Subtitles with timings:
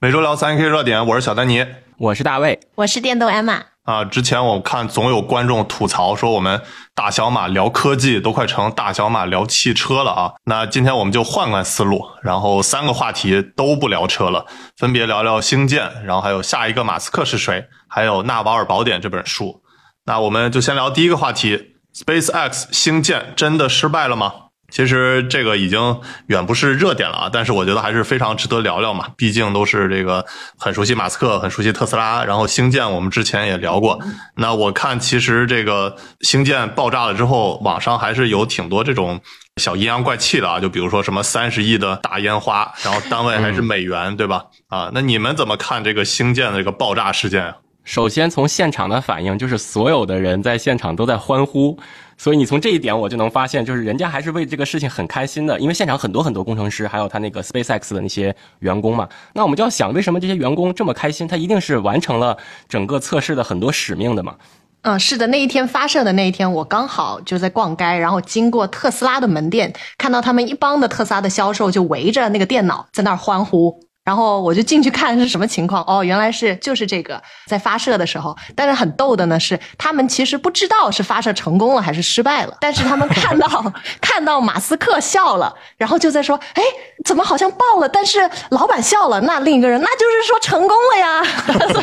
[0.00, 3.62] 每周聊三 K 热点，我是小丹尼，我是大卫，我是电动 Emma。
[3.82, 6.62] 啊，之前我看总有观众吐槽说我们
[6.94, 10.34] 大小马聊科技都快成大小马聊汽车了啊。
[10.44, 19.64] 那今天我们就换换思路，然后三个话题都不聊车了，分别聊聊星舰，然后还有下一个马斯克是谁，还有《纳瓦尔宝典》这本书。
[20.04, 24.32] 那我们就先聊第一个话题：SpaceX 星舰真的失败了吗？
[24.70, 29.06] 其实这个已经远不是热点了啊，但是我觉得还是非常值得聊聊嘛。
[29.16, 30.24] 毕竟都是这个
[30.58, 33.98] 很熟悉马斯克，很熟悉特斯拉，然后星舰我们之前也聊过。
[34.36, 39.18] 那我看其实这个星舰爆炸了之后，网上还是有挺多这种
[39.56, 44.44] 小阴阳怪气的啊，就比如说什么三十亿的大烟花，然后单位还是美元，对吧？
[44.68, 47.56] 啊，那你们怎么看这个星舰的这个爆炸事件啊？
[47.84, 51.80] 首先从现场的反应，就是所有的人在现场都在欢呼。
[52.18, 59.08] 所以你从这一点我就能发现，就是人家还是为这个事情很开心的，因为现场很多很多工程师，还有他那个 SpaceX 的那些员工嘛。
[59.32, 61.26] 那我们就要想，为什么这些员工这么开心？
[61.28, 62.36] 他一定是完成了
[62.68, 64.34] 整个测试的很多使命的嘛？
[64.82, 73.87] 嗯，是的，那一天发射的那一天，我刚好就在逛街，然后经过特斯拉的门店，看到他们一帮的特斯拉的销售就围着那个电脑在那儿欢呼。
[74.08, 83.46] 然后我就进去看是什么情况哦，原来是就是这个在发射的时候，但是很逗的呢是，他们其实不知道是发射成功了还是失败了，但是他们看到
[84.00, 86.62] 看到马斯克笑了，然后就在说，哎，
[87.04, 87.86] 怎么好像爆了？
[87.86, 91.22] 但是老板笑了，那另一个人那就是说成功了呀，
[91.74, 91.82] 所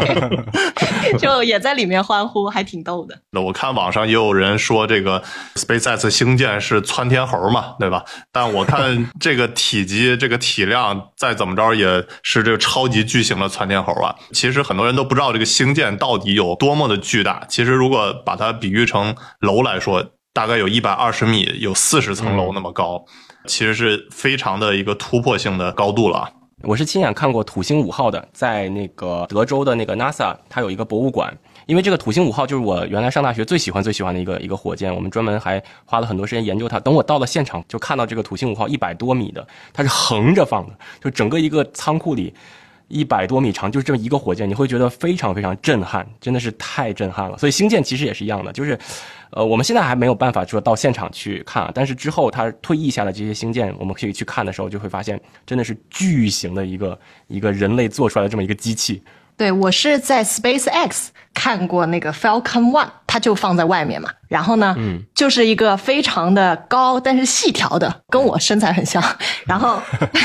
[1.12, 3.16] 以就也在里面欢呼，还挺逗的。
[3.30, 5.22] 那我看网上也有人说这个
[5.58, 8.04] SpaceX 星舰是窜天猴嘛，对吧？
[8.32, 12.04] 但我看这个体积、这个体量，再怎么着也。
[12.23, 14.16] 是这个超级巨型的窜天猴啊！
[14.31, 17.45] 其实很多人都不知道这个星舰到底有多么的巨大。
[17.47, 23.05] 其实如果把它比喻成楼来说，大概有一百二十米，有四十层楼那么高，
[23.47, 26.30] 其实是非常的一个突破性的高度了。
[26.63, 31.38] 我是亲眼看过土星五号的，在那个德州的那个 NASA，它有一个博物馆。
[31.66, 36.80] 因为这个土星五号就是我原来上大学最喜欢最喜欢的一个一个火箭，我们专门还花了很多时间研究它。
[36.80, 42.33] 等我到了现场，就看到这个土星五号一百多米的，它是横着放的，就整个一个仓库里
[42.87, 47.37] 一百多米长，就是这么一个火箭，你会觉得非常非常震撼，真的是太震撼了。
[47.37, 48.77] 所以星舰其实也是一样的，就是，
[49.31, 59.02] 呃，我们现在还没有办法说到现场去看，但是之后它退役下的这些星舰，我们可以去看的时候，就会发现真的是巨型的一个一个人类做出来的这么一个机器。
[59.38, 64.10] 对，我是在 SpaceX 看过那个 Falcon One，它就放在外面嘛。
[64.30, 69.04] 然后呢，嗯，就是一个非常的高，但是细条的，跟我身材很像。
[69.46, 69.82] 然后，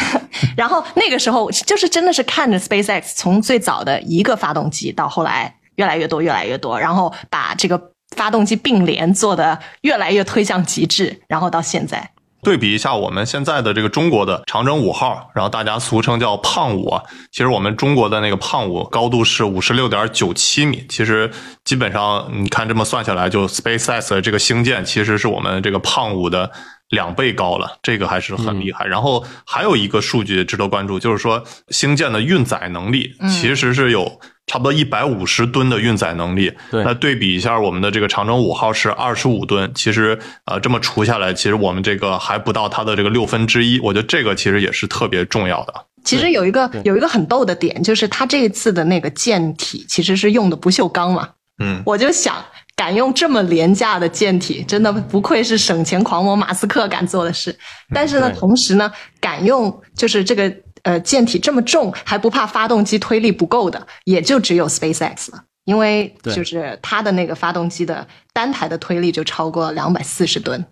[0.57, 7.81] 然后那个时候就是真的是看着 SpaceX 从最早的一个发动机到后来越来越多，越来越多，然后把这个
[8.17, 12.11] 发动机并联做的越来越推向极致，然后到现在。
[12.43, 21.31] 对比一下我们现在的这个中国的长征五号，然后大家俗称叫胖五，其实我们中国的那个胖五高度是五十六点九七米，其实
[21.65, 26.51] 基本上你看这么算下来，就 SpaceX 的这个星舰其实是我们这个胖五的
[26.89, 28.87] 两倍高了，这个还是很厉害。
[28.87, 34.21] 然后还有一个数据值得关注，就是说星舰的运载能力其实是有。
[34.51, 43.79] 差不多一百五十吨的运载能力，那对比一下我们的这个长征五号是二十五吨，其实呃这么除下来，其实我们这个还不到它的这个六分之一。
[43.79, 45.75] 我觉得这个其实也是特别重要的。
[46.03, 51.29] 其实有一个有一个很逗的点，就是它这一次的那个舰体其实是用的不锈钢嘛。
[51.61, 52.35] 嗯，我就想，
[52.75, 57.57] 敢用这么廉价的舰体，真的不愧是省钱狂魔马斯克敢做的事。
[57.95, 58.91] 但是呢，同时呢，
[59.21, 60.53] 敢用就是这个。
[60.83, 70.65] 呃，舰体这么重还不怕发动机推力不够的，也就只有 SpaceX 了，因为就是它的那个发动机的单台的推力就超过两百四十吨。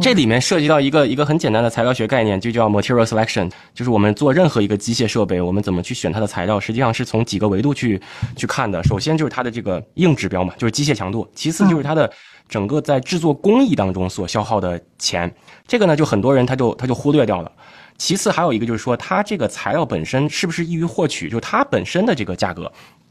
[0.00, 8.00] 这里面涉及到一个一个很简单的材料学概念，就叫 material selection，就是我们做任何一个机械设备，我们怎么去选它的材料，实际上是从几个维度去
[8.36, 8.82] 去看的。
[8.82, 12.12] 首先就是它的这个硬指标嘛，就是机械强度；其次就是它的
[12.48, 15.32] 整个在制作工艺当中所消耗的钱，
[15.68, 17.52] 这个呢就很多人他就他就忽略掉了。
[17.96, 21.28] 其次还有一个就是说，它这个材料本身是不是易于获取？
[21.28, 22.70] 就它本身的这个价格。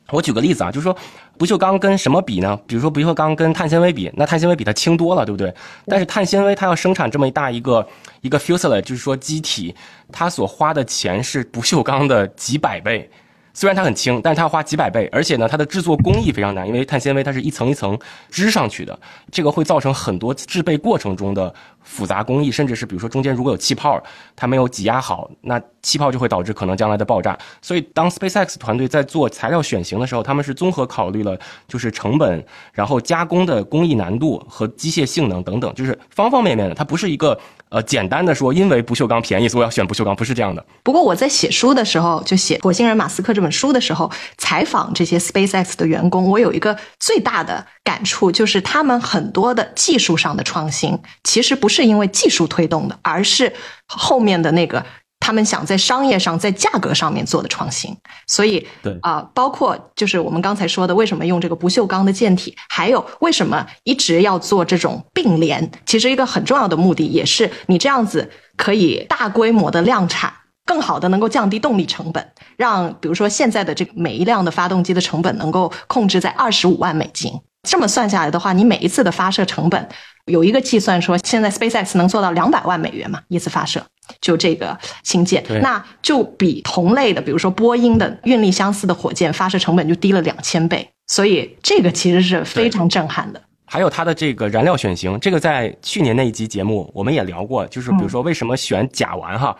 [0.10, 0.96] 我举个例子啊，就是说
[1.38, 2.60] 不锈钢跟什么比呢？
[2.68, 5.52] 比如说不锈钢跟碳纤维比，那碳纤维比它轻多了，对不对？
[5.86, 7.88] 但是碳纤维它要生产这么一大一个
[8.20, 9.74] 一个 fuselage，就是说机体，
[10.12, 13.10] 它所花的钱是不锈钢的几百倍。
[13.56, 17.98] 虽然它很轻，但是它要花几百倍，而且呢，它的制作工艺非常难，因为碳纤维它是一层一层
[18.30, 19.00] 织上去的，
[19.32, 21.54] 这个会造成很多制备过程中的
[21.84, 24.02] 复杂工艺，甚至是比如说中间如果有气泡，
[24.36, 27.38] 它没有挤压好，那气泡就会导致可能将来的爆炸。
[27.62, 31.38] 所以当 SpaceX 团队在做材料选型的时候，他们是综合考虑了
[31.68, 36.74] 就是成本，然后加工的工艺难度和机械性能等等，就是方方面面的。
[36.76, 37.38] 它不是一个
[37.70, 40.66] 呃简单的说因为不锈钢便宜所以我要选不锈钢，不是这样的。
[40.84, 53.54] 不过我在写书的时候，就写《火星人马斯克》这本书的时候，采访这些 SpaceX 的员工，我有一个最大的感触，就是他们很多的技术上的创新，其实不是因为技术推动的，而是
[53.88, 54.86] 后面的那个
[55.20, 57.96] 他们想在商业上、在价格上面做的创新。
[58.28, 70.34] 所以，对啊、包括就是我们刚才说的，为什么用这个不锈钢的舰体，还有为什么一直要做这种并联，其实一个很重要的目的也是你这样子可以大规模的量产。
[70.66, 72.26] 更好的能够降低动力成本，
[72.56, 77.34] 让比如说现在的这个每一辆的发动机的成本能够控制在二十五万美金。
[77.68, 79.90] 这么算下来的话，你每一次的发射成本
[80.26, 83.82] 有一个计算说，现在 SpaceX 能做到两百万美元嘛，一次发射
[84.20, 93.42] 就这个星舰，那就比同类的，比如说波音的运力相似的火箭发射成本就低了两千倍，所以这个其实是非常震撼的。
[93.66, 99.56] 还有它的这个燃料选型，这个在去年那一集节目我们也聊过，就是比如说为什么选甲烷哈。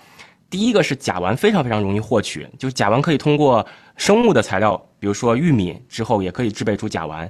[0.50, 3.66] 第一个是甲烷非常非常容易获取，就是甲烷可以通过
[3.98, 7.28] 生物的材料，比如说玉米之后也可以制备出甲烷。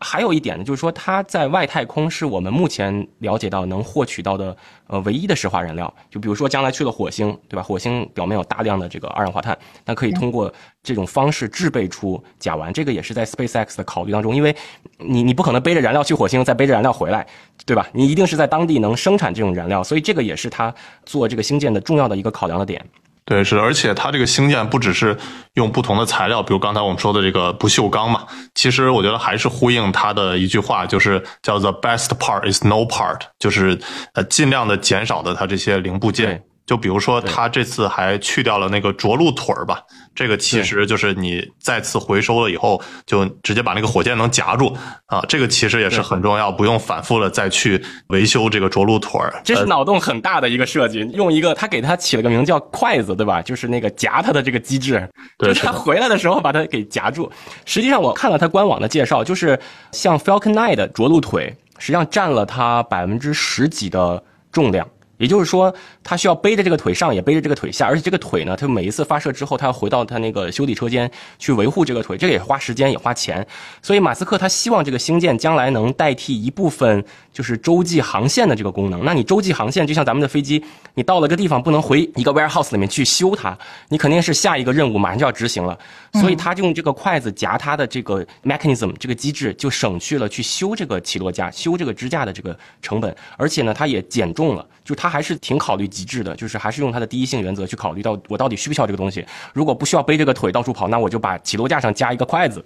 [0.00, 4.56] 还有一点呢，就是说它在外太空是我们目前了解到能获取到的
[4.86, 5.92] 呃唯一的石化燃料。
[6.10, 7.62] 就比如说将来去了火星，对吧？
[7.62, 10.52] 火星表面有大量的这个二氧化碳，那可以通过
[10.82, 12.72] 这种方式制备出甲烷。
[12.72, 14.54] 这个也是在 SpaceX 的考虑当中，因为
[14.98, 17.26] 你你不可能背着燃料去火星，再背着燃料回来，
[17.64, 17.88] 对吧？
[17.92, 22.84] 你一定是在当地能生产这种燃料，所以这个也是它做这个星舰的重要的一个考量的点。
[23.26, 25.18] 对，是的，而且它这个星舰不只是
[25.54, 28.24] 用不同的材料，比如刚才我们说的这个不锈钢嘛，
[28.54, 33.76] 其实我觉得还是呼应它的一句话，就是叫做 “best part is no part”，就是
[34.14, 36.44] 呃尽量的减少的它这些零部件。
[36.66, 39.80] 就比如说，它这次还去掉了那个着陆腿儿吧，
[40.16, 44.76] 这个其实就是你再次回收了以后，就直接把那个火箭能夹住
[45.06, 49.32] 啊，这个其实也是很重要，不用反复的再去维修这个着陆腿儿。
[49.44, 53.40] 这是脑洞很大的一个设计，用一个他给他起了个名叫筷子，对吧？
[53.40, 55.08] 就是那个夹它的这个机制，
[55.38, 57.30] 对就是它回来的时候把它给夹住。
[57.64, 59.56] 实际上我看了它官网的介绍，就是
[59.92, 64.20] 像 Falcon 9的着陆腿，实际上占了它百分之十几的
[64.50, 64.84] 重量。
[65.18, 73.46] 也就是说，他需要背着这个腿上，也背着这个腿下，而且这个腿呢，他每一次发射之后，他要回到他那个修理车间去维护这个腿，这个也花时间也花钱。
[73.82, 77.04] 所以马斯克他希望这个星舰将来能代替一部分
[77.36, 79.04] 就是洲际航线的这个功能。
[79.04, 83.54] 那你洲际航线就像咱们的飞机，你到了个地方不能回一个 warehouse 里面去修它，
[83.90, 85.78] 你肯定是下一个任务马上就要执行了。
[86.14, 94.66] 所以他就用这个筷子夹它的这个 mechanism 这个机制，就省去了去修这个起落架、修这个支架的这个成本，而且呢，它也减重了。
[94.82, 99.22] 就它还是挺考虑极致的，就是还是用它的第一性原则去考虑到我到底需不需要这个东西。
[99.52, 102.64] 如果不需要背这个腿到处跑，那我就把起落架上加一个筷子。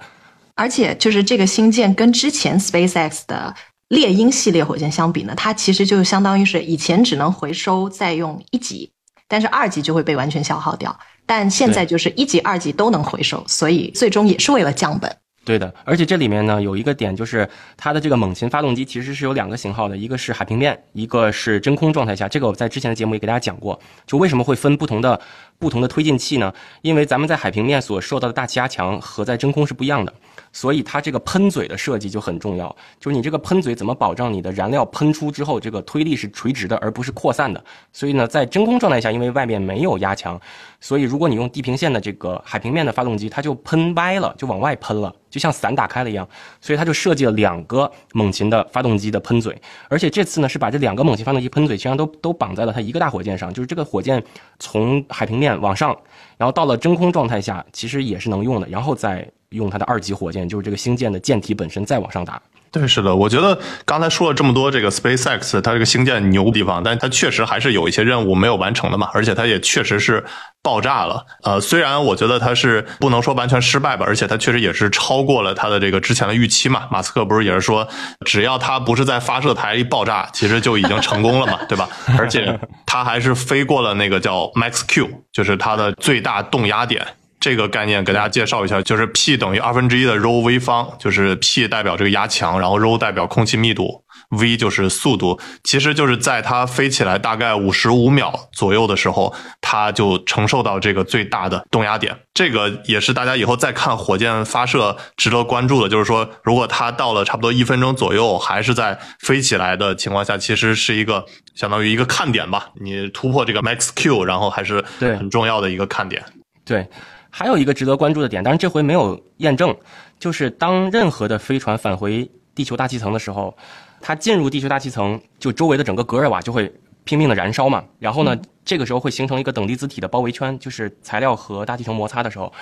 [0.55, 3.55] 而且就是这个新舰跟之前 SpaceX 的
[3.91, 8.93] 猎鹰系列火箭相比呢，它其实就相当于是以前只能回收再用一级，
[9.27, 10.97] 但是二级就会被完全消耗掉。
[11.27, 15.17] 但现在就是一级、二级都能回收，所以最终也是为了降本。
[15.45, 22.29] 对的，而且这里面呢有一个点，就是它的这个猛禽发动机其实是有两个型号的，一个是海平面，一个是真空状态下。
[22.29, 25.21] 这个我在之前的节目也给大家讲过，就为什么会分不同的
[25.59, 26.53] 不同的推进器呢？
[26.83, 30.15] 因为咱们在海平面所受到的大气压强和在真空是不一样的，
[30.53, 32.75] 所以它这个喷嘴的设计就很重要。
[32.99, 37.63] 就是你这个喷嘴怎么保证你的燃料喷出之后，这个推力是垂直的，而不是扩散的。
[37.93, 40.41] 所以呢，在真空状态下，因为外面没有压强，
[40.81, 45.15] 所以如果你用地平线的这个海平面的发动机，它就喷歪了，就往外喷了。
[45.31, 46.29] 就像伞打开了一样，
[46.61, 49.57] 所以它就设计了两个猛禽的发动机的喷嘴，
[49.89, 54.21] 而且这次呢是把这两个猛禽发动机喷嘴实际上都都绑在了它一个大火箭上，就是这个火箭
[54.59, 55.97] 从海平面往上，
[56.37, 62.41] 然后到了真空状态下，其实也是能用的，然后再用它的二级火箭，就是这个星舰的舰体本身再往上打。
[62.73, 70.25] 对，是的，我觉得刚才说了这么多这个 SpaceX 它这个星舰牛的地方，但它确实还是有一些任务没有完成的嘛，而且它也确实是
[70.63, 71.27] 爆炸了。
[71.43, 76.87] 呃，虽然我觉得它是不能说完全失败吧，而且它确实也是超过了它的这个之前的预期嘛。
[76.93, 77.89] 马斯克不是也是说，
[78.25, 81.89] 只要它不是在发射台一爆炸，其实就已经成功了嘛， 对吧？
[82.17, 87.05] 而且它还是飞过了那个叫 Max Q，就是它的最大动压点。
[87.41, 102.15] 这个概念给大家介绍一下，就是 P 等于二分之一的 ρ v 方，就是 P 代表这个压强，然后 ρ 代表空气密度，v 就是速度，其实就是在它飞起来大概五十五秒左右的时候，它就承受到这个最大的动压点。
[102.35, 112.69] 这个也是大家以后再看火箭发射值得关注的，就是说，如果它到了差不多一分钟左右还是在飞起来的情况下，其实是一个相当于一个看点吧。
[112.83, 116.23] 你突破这个 max q，然后还是很重要的一个看点。
[116.67, 116.87] 对。
[117.31, 119.75] 还有一个值得关注的点，当然这回没有验证，
[120.19, 123.57] 就是当任何的飞船返回地球大气层的时候，
[124.01, 126.73] 它进入地球大气层，就周围的整个格尔瓦就会
[127.05, 127.85] 拼命的燃烧嘛。
[127.99, 132.53] 然后呢，这个时候会形成一个等离子体的包围圈，就是材料和大气层摩擦的时候，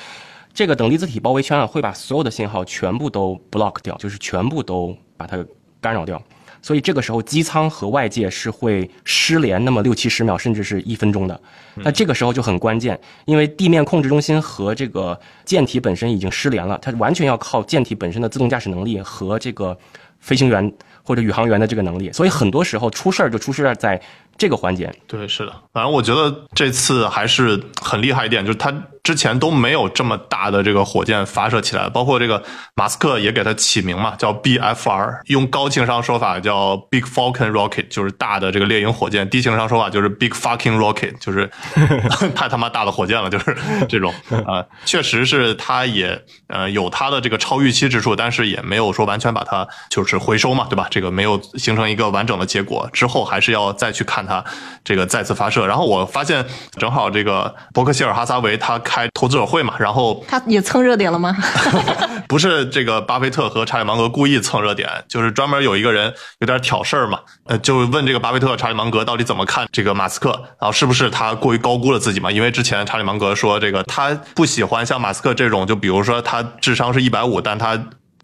[0.52, 5.42] 这个等离子体包围圈啊会把所有的信号全部都 block 掉，就是全部都把它
[5.80, 6.22] 干扰掉。
[6.61, 11.41] 所以这个时候机舱和外界是会失联那么六七十秒，甚至是一分钟的。
[11.77, 19.77] 那这个时候就很关键，因为地面控制中心和这个舰体本身已经失联了，它完全要靠舰体本身的自动驾驶能力和这个
[20.21, 20.73] 飞行员
[21.03, 22.12] 或者宇航员的这个能力。
[22.12, 24.00] 所以很多时候出事儿就出事儿在。
[24.38, 28.73] 这个环节，对，是的，反正我觉得这次还是很厉害一点，就是它
[29.09, 32.43] 之前都没有这么大的这个火箭发射起来，包括这个
[32.75, 41.50] 马斯克也给它起名嘛，叫 BFR，用高情商说法叫 Big Falcon Rocket，就是大的这个猎鹰火箭；低情商说法就是 Big Fucking Rocket，就是
[42.37, 43.57] 太他妈大的火箭了，就是
[43.88, 44.12] 这种
[44.47, 50.87] 啊，确实是它也呃有它的这个超预期之处，但是也没有说完全把它就是回收嘛，对吧？
[50.91, 54.27] 这个没有形成一个完整的结果，之后还是要再去看。
[54.27, 54.45] 它
[54.85, 56.45] 这个再次发射，然后我发现
[56.77, 61.37] 正好这个伯克希尔哈撒韦他开投资者会嘛，然后他也蹭热点了吗？
[62.28, 72.31] 不是这个巴菲特和查理芒格故意蹭热点，就是专门有一个人有点挑事儿嘛，呃，就问这个巴菲特、查理芒格到底怎么看这个马斯克，然后是不是他过于高估了自己嘛？
[72.31, 77.78] 因为之前查理芒格说这个他不喜欢像马斯克这种，就比如说他智商是一百五，但他。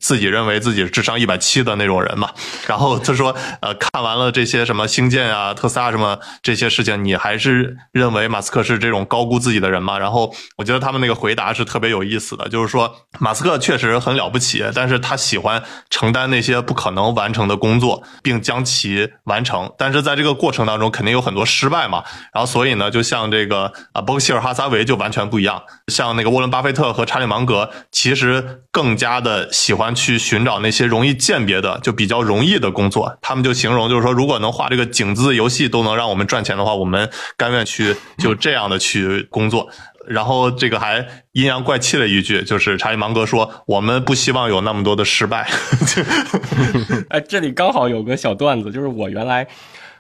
[0.05, 2.31] 自己认为自己智商一百七的那种人嘛，
[2.67, 9.99] 然后他说，呃，看完了这些什么星舰啊、特斯拉什么这些事情，你还是认为马斯克是这种高估自己的人吗？
[9.99, 22.05] 然后我觉得他们那个回答是特别有意思的，就是说马斯克确实很了不起，但是他喜欢承担那些不可能完成的工作，并将其完成，但是在这个过程当中肯定有很多失败嘛。
[22.35, 29.94] 然后所以呢，就像这个啊，伯克希尔哈撒韦就完全不一样，像那个沃伦巴菲特和查理芒格，其实更加的喜欢。
[29.95, 33.17] 去寻找那些容易鉴别的，就比较容易的工作。
[33.23, 39.69] 他们就形容，就是说，如果能画这个井字游戏都能让我们赚钱的话，我们甘愿去就这样的去工作。
[40.07, 45.49] 然后这个还阴阳怪气了一句，就是查理芒格说：“我们不希望有那么多的失败。”
[47.09, 49.47] 哎，这里刚好有个小段子，就是我原来。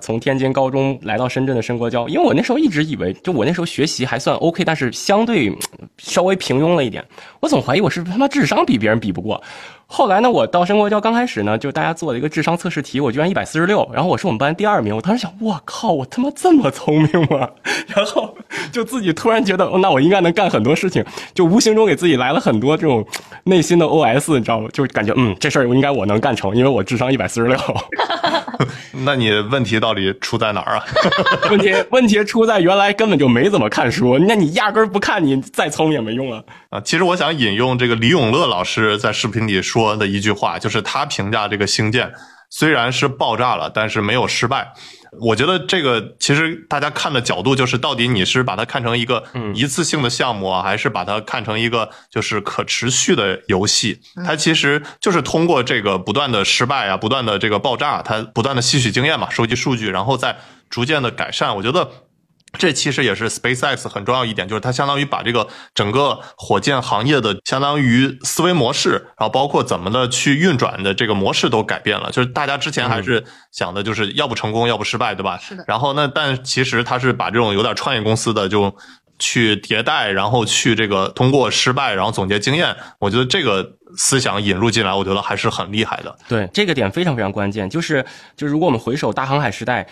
[0.00, 5.50] 从天津高中来到深圳的申国交，因为我那时候一直以为，就我那时候学习还算 OK，但是相对
[5.98, 7.02] 稍微平庸了一点。
[7.40, 9.40] 我总怀疑我是他妈智商比别人比不过。
[9.86, 14.96] 后来呢，我到申国交刚开始呢，就大家做了一个智商测试题，我居然一百四十六，然后我是我们班第二名。
[14.96, 17.48] 我当时想，我靠，我他妈这么聪明吗？
[17.94, 18.34] 然后
[18.72, 23.06] 就自己突然觉得，那我应该能干很多事情，就无形中给自己来了很多这种
[23.44, 24.68] 内心的 OS，你知道吗？
[24.72, 27.56] 就感觉嗯，这事儿应该我能干成，因为我智商一百四十六。
[29.04, 30.84] 那你问题到底出在哪儿啊？
[31.50, 36.40] 问题问题出在原来根本就没怎么看书，那你压根儿不看，你再聪明也没用啊！
[36.70, 42.12] 啊，其实我想引用这个李永乐老师在视频里说的一句话，就是他评价这个星舰
[42.48, 44.72] 虽然是爆炸了，但是没有失败。
[45.20, 49.22] 我觉得这个其实大家看的角度就是，到底你是把它看成一个
[49.54, 54.00] 一次性的项目啊，还是把它看成一个就是可持续的游戏？
[54.24, 60.36] 它其实就是通过这个不断的失败啊，不断的这个爆炸，它不断的吸取经验嘛，收集数据，然后再
[60.70, 61.54] 逐渐的改善。
[61.56, 61.90] 我觉得。
[62.58, 72.10] 这其实也是 SpaceX 很重要一点，就是它相当于把这个整个火箭行业的相当于思维模式，然后包括怎么的去运转的这个模式都改变了。
[72.10, 75.38] 就是大家之前还是想的就是要不成功，要不失败，对吧？
[75.38, 75.64] 是的。
[75.66, 78.74] 然后那但其实它是把这种有点创业公司的就
[79.18, 82.74] 去迭代，然后去这个通过失败，然后总结经验。
[82.98, 86.16] 我觉得这个思想引入进来，我觉得还是很厉害的。
[86.28, 87.68] 对，这个点非常非常关键。
[87.68, 88.04] 就是
[88.36, 89.86] 就如果我们回首大航海时代，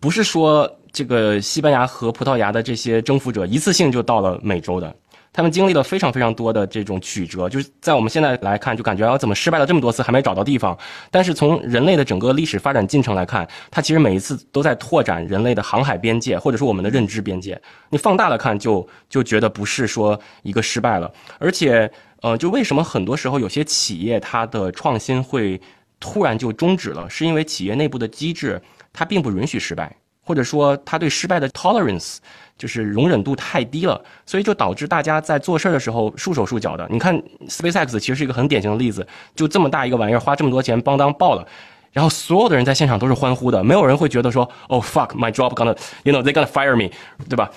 [0.00, 0.78] 不是说。
[0.94, 4.94] 这个西班牙和葡萄牙的这些征服者一次性就到了美洲的，
[5.32, 10.78] 他们经历了非常非常多的这种曲折，就是在我们现在来看，就感觉啊怎么失败了这么多次还没找到地方。
[11.10, 17.60] 但是从人类的整个历史发展进程来看，它其实每一次都在拓展人类的航海边界，或者说我们的认知边界。
[17.90, 21.12] 你放大了看，就就觉得不是说一个失败了。
[21.40, 21.90] 而且，
[22.22, 25.60] 呃，就为什么很多时候有些企业它的创新会
[25.98, 29.92] 突然就终止了，是因为企业内部的机制它并不允许失败。
[30.24, 32.16] 或者说他对失败的 tolerance
[32.56, 36.86] 就是容忍度太低了，所以就导致大家在做事儿的时候束手束脚的。
[36.90, 37.16] 你看
[37.48, 41.46] SpaceX 其实是一个很典型的例子，就这么大一个玩意儿，花这么多钱邦当爆了，
[41.92, 46.92] 然后所有的人在现场都是欢呼的，没有人会觉得说哦 fuck my job gonna you know they gonna fire me，
[47.28, 47.50] 对吧？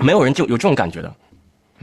[0.00, 1.14] 没有人就有这种感觉的。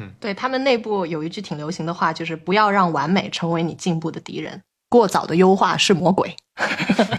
[0.02, 4.62] 嗯对他们内部有一句挺流行的话，就是不要让完美成为你进步的敌人。
[4.90, 6.36] 过早的优化是魔鬼，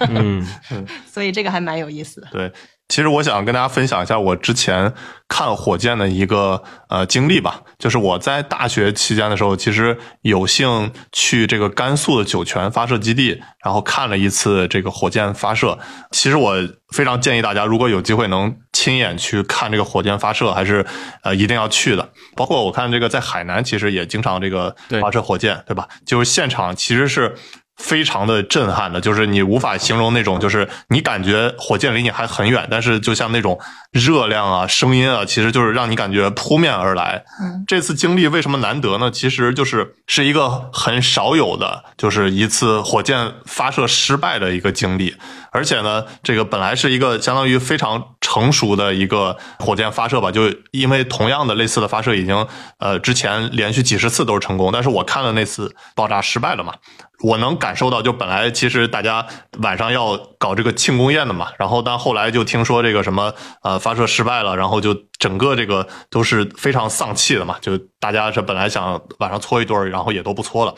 [0.09, 0.45] 嗯，
[1.07, 2.27] 所以这个还蛮有意思的。
[2.33, 2.53] 对，
[2.91, 4.93] 其实我想跟大家分享一下我之前
[5.29, 15.79] 看火箭的一个呃经历吧，就是我在大学期间的时候，其实有幸去这个甘肃的酒泉发射基地，然后看了一次这个火箭发射。
[16.11, 16.57] 其实我
[16.93, 20.85] 非常建议大家，如果有机会能亲眼去看这个火箭发射，还是
[21.23, 22.11] 呃一定要去的。
[22.35, 25.87] 包括我看这个在海南，其实也经常这个发射火箭，对吧？
[26.05, 27.37] 就是现场其实是。
[27.83, 33.59] 非常的震撼的，就是你无法形容那种，就是你感觉火箭离你还很远，但是就像那种
[33.91, 37.25] 热量啊、声音啊，其实就是让你感觉扑面而来。
[37.41, 39.11] 嗯，这次经历为什么难得呢？
[39.11, 45.17] 其实就是是一个很少有的，就是一次火箭发射失败的一个经历。
[45.53, 52.47] 而且呢，这个本来是一个相当于非常成熟的一个火箭发射吧，就因为同样的类似的发射已经
[52.79, 56.75] 呃之前连续几十次都是成功，但是我看了那次爆炸失败了嘛。
[57.23, 59.27] 我能感受到，就本来其实大家
[59.59, 70.75] 晚上要搞这个庆功宴的嘛，然后但后来就听说这个什么呃发射失败了，然后就整个这个都是非常丧气的嘛，就大家是本来想晚上搓一顿，然后也都不搓了。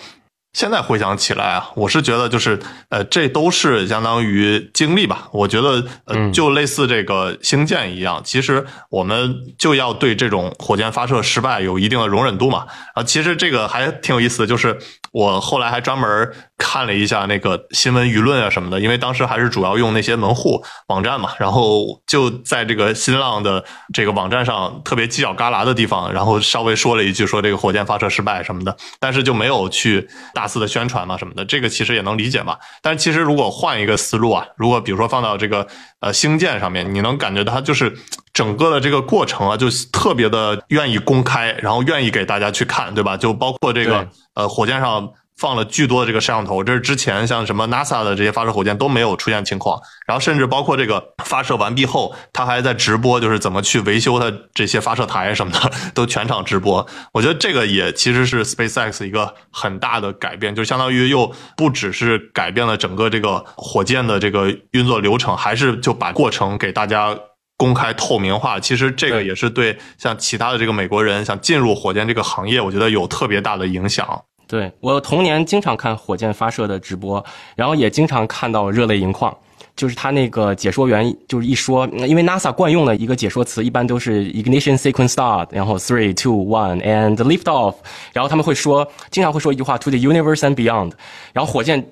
[0.52, 5.28] 现在回想起来啊，我是觉得就是呃，这都是相当于经历吧。
[5.32, 12.66] 我觉得呃，就类似这个星舰一样，其实我们就要对这种火箭发射失败有一定的容忍度嘛。
[12.94, 14.78] 啊，其实这个还挺有意思的，就是
[15.10, 16.30] 我后来还专门
[16.62, 32.56] 看了一下那个新闻舆论啊什么的，因为当时还是主要用那些门户网站嘛，然后就在这个新浪的这个网站上特别犄角旮旯的地方，然后稍微说了一句说这个火箭发射失败什么的， 但是就没有去大肆的宣传嘛什么的，这个其实也能理解嘛。
[32.80, 35.66] 但其实如果换一个思路啊，如果比如说放到这个
[35.98, 37.92] 呃星舰上面，你能感觉到它就是
[38.32, 43.16] 整个的这个过程啊，就特别的愿意公开，然后愿意给大家去看，对吧？
[43.16, 45.10] 就包括这个呃火箭上。
[45.36, 49.80] 放了巨多的这个摄像头，这是之前像什么 NASA 的这些发射火箭都没有出现情况。
[50.06, 56.86] 然后甚至包括这个发射完毕后，他还在直播，就是怎么去维修它这些发射台什么的， 都全场直播。
[57.12, 67.16] 我觉得这个也其实是 SpaceX 一个很大的改变，就相当于又不只是改变了整个这个火箭的这个运作流程，还是就把过程给大家。
[67.58, 74.24] 公开透明化，其实这个也是对像其他的这个美国人想进入火箭这个行业，我觉得有特别大的影响。
[74.52, 77.24] 对我童年经常看火箭发射的直播，
[77.56, 79.34] 然后也经常看到热泪盈眶。
[79.74, 87.76] 就是他那个解说员，就是一说，因为 NASA 惯用的一个解说词，一般都是 ignition sequence start，然后 three two one and lift off，
[88.12, 90.92] 然后他们会说，经常会说一句话 to the universe and beyond，
[91.32, 91.82] 然后火箭。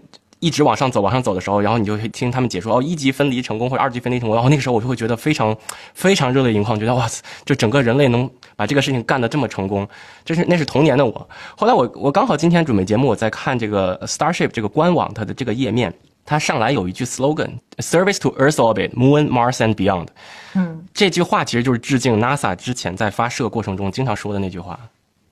[0.41, 5.57] 一直往上走，往上走的时候，然后你就会听他们解说哦，一级分离成功或者二级分离成功，然后那个时候我就会觉得非常
[5.95, 9.87] 非常热泪盈眶，觉得哇塞，就整个人类能把这个事情干得这么成功，
[10.25, 11.29] 这是那是童年的我。
[11.57, 15.93] 后来我我刚好今天准备节目，我在看这个 Starship 这个官网它的这个页面，
[16.25, 20.07] 它上来有一句 slogan：Service to Earth orbit, Moon, Mars and beyond。
[20.55, 24.79] 嗯，这句话其实就是致敬 NASA 之前在发射过程中经常说的那句话。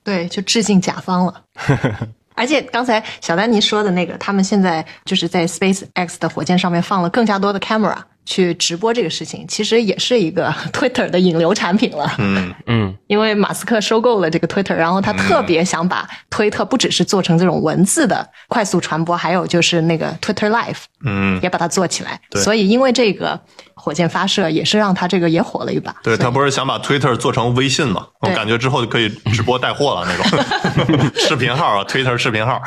[0.03, 1.41] 对，就致敬甲方了。
[2.39, 7.97] 而且刚才小丹尼说的那个，他们现在就是在 SpaceX 的火箭上面放了更加多的 camera
[8.29, 12.13] 去直播这个事情，其实也是一个 Twitter 的引流产品了。
[12.19, 22.21] 嗯，嗯，因为马斯克收购了这个 Twitter，然后他特别想把推特不只是做成这种文字的快速传播，还有就是那个 Twitter Live 嗯，也把它做起来。
[22.29, 23.39] 对所以因为这个
[23.73, 25.95] 火箭发射，也是让他这个也火了一把。
[26.03, 28.05] 对他不是想把 Twitter 做成微信嘛？
[28.21, 32.61] 我感觉之后就可以直播带货了那种 视频号啊，Twitter 视频号，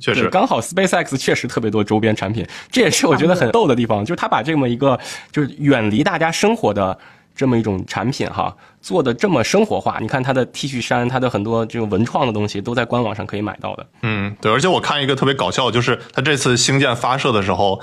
[0.00, 4.98] 确，实，刚好 SpaceX 确实特别多周边产品，这也是我觉得很逗的地方，就是他把这么一个
[5.30, 6.98] 就是远离大家生活的
[7.34, 9.98] 这么一种产品哈，做的这么生活化。
[10.00, 13.86] 你看它的 T 恤衫，它的很多这种文创的东西都在官网上可以买到的。
[14.02, 17.80] 嗯，对，而且我看一个特别搞笑，就是他这次星舰发射的时候。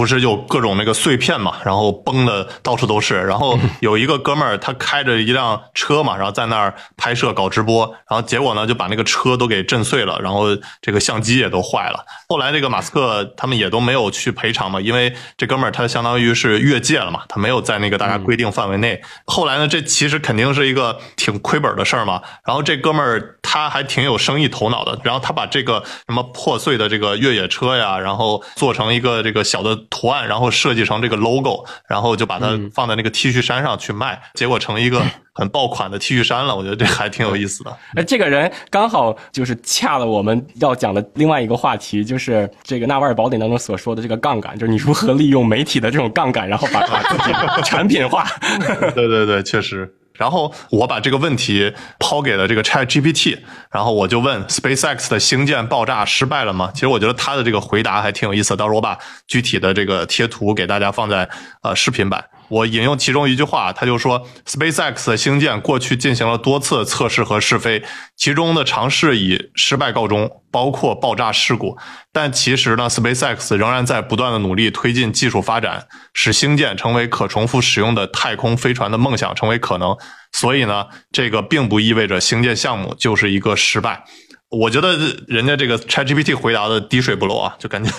[0.00, 3.20] 不是有各种那个碎片嘛，然后崩的到处都是。
[3.20, 12.02] 然后有一个哥们儿，他开着一辆车嘛，然后在那儿拍摄搞直播，然后结果呢就把那个车都给震碎了，然后这个相机也都坏了。
[12.30, 18.98] 后来这个马斯克他们也都没有去赔偿嘛，因为这哥们儿他相当于是越界了嘛，他没有在那个大家规定范围内。
[19.26, 22.22] 后来呢，这其实肯定是一个挺亏本的事儿嘛。
[22.46, 35.02] 然后这哥们儿他还挺有生意头脑的，然后他把这个什么破碎的这个越野车呀，然后做成一个这个小的图案，然后设计成这个 logo，然后就把它放在那个 T 恤衫上去卖，结果成一个
[35.34, 36.54] 很爆款的 T 恤衫了。
[36.54, 37.76] 我觉得这还挺有意思的。
[37.96, 48.24] 哎，这个人刚好就是恰了我们要讲的另外一个话题，就是这个《纳瓦尔宝典》当中所说的这个杠杆，就是你如何利用媒体的这种杠杆，然后把它产品化。
[48.94, 49.92] 对对对，确实。
[50.20, 53.38] 然后我把这个问题抛给了这个 Chat GPT，
[53.70, 56.70] 然后我就问 SpaceX 的星舰爆炸失败了吗？
[56.74, 61.26] 其实我觉得他的这个回答还挺有意思，到时候我把具体的这个贴图给大家放在
[61.62, 62.22] 呃视频版。
[62.50, 67.82] 我引用其中一句话，他就说：“SpaceX 的星舰过去进行了多次测试和试飞，
[68.16, 71.78] 其中的尝试以失败告终，包括爆炸事故。
[72.12, 79.96] 但其实呢，SpaceX 仍然在不断的努力推进技术发展，使星舰成为可重复使用的太空飞船的梦想成为可能。
[80.32, 84.02] 所以呢，这个并不意味着星舰项目就是一个失败。
[84.48, 87.92] 我觉得人家这个 ChatGPT 回答的滴水不漏啊，就感觉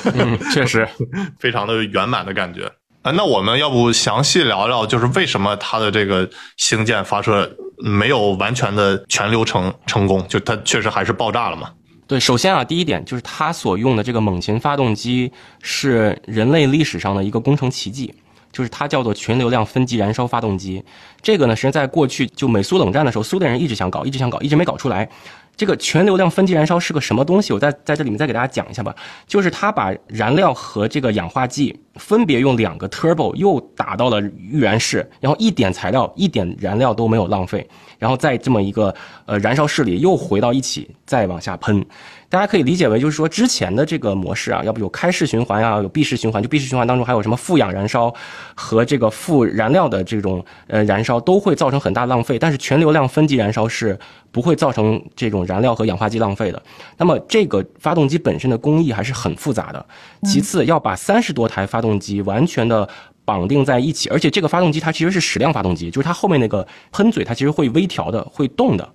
[0.54, 0.86] 确实
[1.40, 2.70] 非常的圆满的感觉。”
[3.04, 10.24] 啊，那我们要不详细聊聊，就是为什么它的这个星舰发射没有完全的全流程成功？
[10.28, 11.72] 就它确实还是爆炸了嘛？
[12.06, 15.32] 对，首先啊，第一点就是它所用的这个猛禽发动机
[15.64, 18.14] 是人类历史上的一个工程奇迹，
[18.52, 20.84] 就是它叫做全流量分级燃烧发动机。
[21.24, 25.10] 这个呢，实际上在过去就美苏冷战的时候，苏联人一直想搞，一直想搞，一直没搞出来。
[25.56, 27.54] 这个全流量分级燃烧是个什么东西？
[27.54, 28.96] 我在在这里面再给大家讲一下吧。
[29.28, 37.68] 就是它把燃料和这个氧化剂分别用两个 turbo 又打到了预燃室，然后一点材料、一点燃料都没有浪费，
[38.00, 38.94] 然后在这么一个
[39.26, 41.86] 呃燃烧室里又回到一起，再往下喷。
[42.28, 48.14] 大家可以理解为，就是说之前的这个模式啊，要不有开式循环呀，有闭式循环，就闭式循环当中还有什么负氧燃烧
[48.56, 52.40] 和这个负燃料的这种呃燃烧，都会造成很大浪费。
[52.40, 54.00] 但是全流量分级燃烧是
[54.32, 56.62] 不会造成这种燃料和氧化剂浪费的。
[56.98, 59.86] 那么这个发动机本身的工艺还是很复杂的。
[60.24, 62.88] 其次，要把三十多台发动机完全的
[63.26, 68.90] 绑定在一起，而且这个发动机它其实是矢量发动机，就是它后面那个喷嘴它其实会微调的，会动的。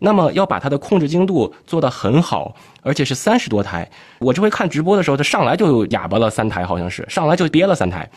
[0.00, 3.90] 那么要把它的控制精度做得很好，而且是三十多台。
[4.20, 8.08] 我这回看直播的时候，它上来就哑巴了三台，好像是上来就憋了三台。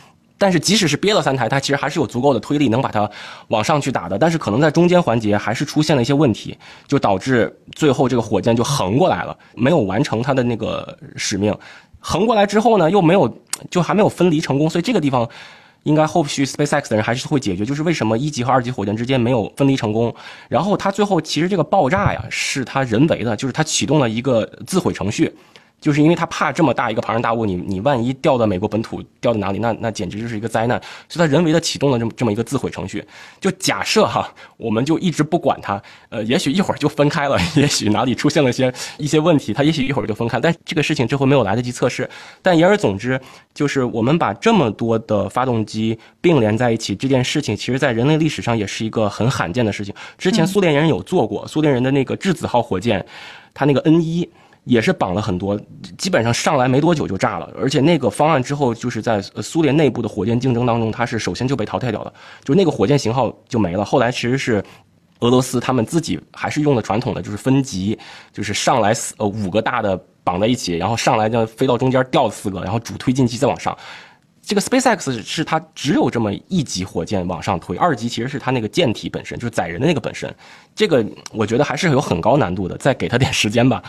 [0.41, 3.07] 但是即使是憋了三台，它其实还是有足够的推力能把它
[3.49, 4.17] 往上去打的。
[4.17, 11.55] 但是可能在中间环节还是出现了一些问题，就导致最后这个火箭就横过来了，没有完成它的那个使命。
[11.99, 13.31] 横过来之后呢，又没有
[13.69, 15.29] 就还没有分离成功，所以这个地方。
[15.83, 20.13] 应该后续 SpaceX 的人还是会解决，就是为什么一级和二级火箭之间没有分离成功。
[20.47, 25.35] 然后它最后其实这个爆炸呀，是它人为的，就是它启动了一个自毁程序。
[25.81, 30.79] 就是因为他怕这么大一个庞然大物，你你万一掉到美国本土，掉到哪里，那那简直就是一个灾难。
[31.09, 33.03] 所以他人为的启动了这么这么一个自毁程序。
[33.39, 40.39] 就假设哈，我们就一直不管它，呃，也许一会儿就分开了， 也许哪里出现了些一些问题，它也许一会儿就分开。
[40.39, 42.07] 但这个事情这回没有来得及测试。
[42.43, 43.19] 但言而总之，
[43.51, 49.91] 就是我们把这么多的发动机并联在一起，这件事情其实在人类历史上也是一个很罕见的事情。
[50.19, 53.03] 之前苏联人有做过，苏联人的那个质子号火箭，
[53.51, 54.29] 它那个 N 一。
[54.65, 55.59] 也是绑了很多，
[55.97, 63.83] 基本上上来没多久就炸了，而且那个方案之后就是在苏联内部的火箭竞争当中，它是首先就被淘汰掉了，就那个火箭型号就没了。
[63.83, 64.63] 后来其实是
[65.21, 67.97] 俄罗斯他们自己还是用的传统的，就是分级，
[68.31, 73.75] 就是上来四呃五个大的绑在一起，然后上来就飞到中间掉四个，然后主推进器再往上。
[74.43, 80.33] 这个 SpaceX 是它只有这么一级火箭往上推，二级其实是它那个舰体本身就是载人的那个本身，
[80.75, 83.81] 这个我觉得还是有很高难度的，再给他点时间吧。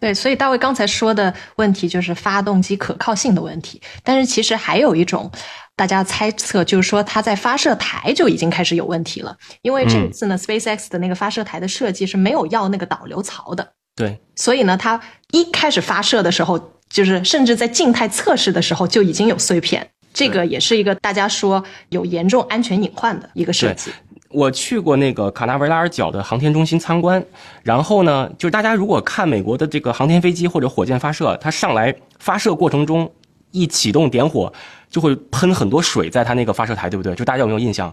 [0.00, 3.80] 对，所以大卫刚才说的问题就是发动机可靠性的问题。
[4.04, 5.30] 但是其实还有一种，
[5.74, 9.36] 大家猜测就是说它在发射台就已经开始有问题了。
[9.62, 13.72] 因为这次呢，SpaceX 的那个发射台的设计是没有要那个导流槽的。
[13.96, 15.00] 对，所以呢，它
[15.32, 16.58] 一开始发射的时候，
[16.88, 19.90] 就是甚至在静态测试的时候就已经有碎片。
[20.14, 23.90] 这个也是一个大家说有严重安全隐患的一个设计。
[24.30, 27.24] 我去过那个卡纳维拉尔角的航天中心参观，
[27.62, 33.10] 然后呢，就是大家如果看美国的这个航天飞机或者火箭发射，它上来发射过程中
[33.52, 34.52] 一启动点火，
[34.90, 37.14] 就会喷很多水在它那个发射台，对不对？
[37.14, 37.92] 就大家有没有印象？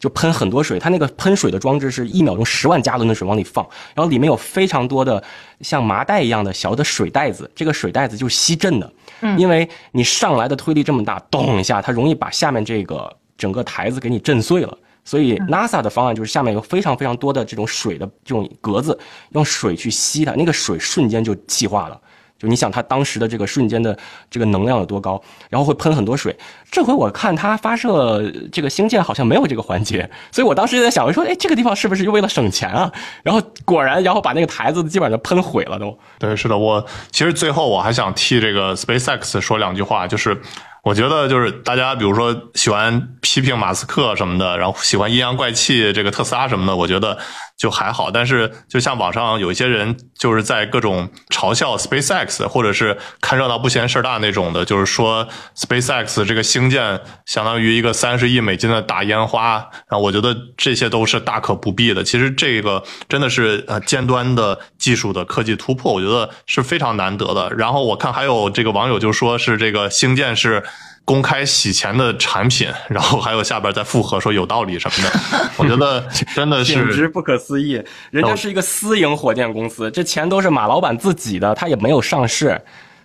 [0.00, 5.22] 就喷很多水，它那个喷水的装置是一秒钟十万加仑的水往里放，然后里面有非常多的
[5.60, 14.78] 像麻袋一样的小的水袋子，这个水袋子就是吸震的，嗯，因为你上来的推力这么大，咚一下，它容易把下面这个整个台子给你震碎了。
[15.04, 18.98] 所以 NASA 的方案就是下面有非常非常多的这种水的这种格子，
[19.32, 22.00] 用水去吸它，那个水瞬间就气化了。
[22.36, 23.96] 就你想它当时的这个瞬间的
[24.28, 26.36] 这个能量有多高，然后会喷很多水。
[26.68, 32.90] 这回我看它发射这个星舰好像没有这个环节，所以我当时就在想，我说，哎，这个地方是不是又为了省钱啊？
[33.22, 35.96] 然后果然，然后把那个台子基本上喷毁了都。
[36.18, 40.40] 对，是的，我其实最后我还想替这个 SpaceX 说两句话，就是。
[40.84, 47.18] 我觉得就是大家比如说喜欢批评马斯克什么的，然后喜欢阴阳怪气这个特斯拉什么的，我觉得
[47.56, 48.10] 就还好。
[48.10, 59.54] 但是就像网上有一些人就是在各种嘲笑 SpaceX，或者是看热闹不嫌事儿大那种的，就是说 SpaceX 这个星舰相当于一个三十亿美金的大烟花，
[59.88, 62.02] 然后我觉得这些都是大可不必的。
[62.02, 67.50] 其实这个真的是呃尖端的技术的科技突破，我觉得是非常难得的。
[67.56, 70.62] 然后我看还有这个网友就说是这个星舰是。
[71.04, 77.82] 公开洗钱的产品， 然后还有下边再附和说有道理什么的， 我觉得真的是简直不可思议。
[78.10, 82.60] 人家是一个私营火箭公司，这钱都是马老板自己的，他也没有上市。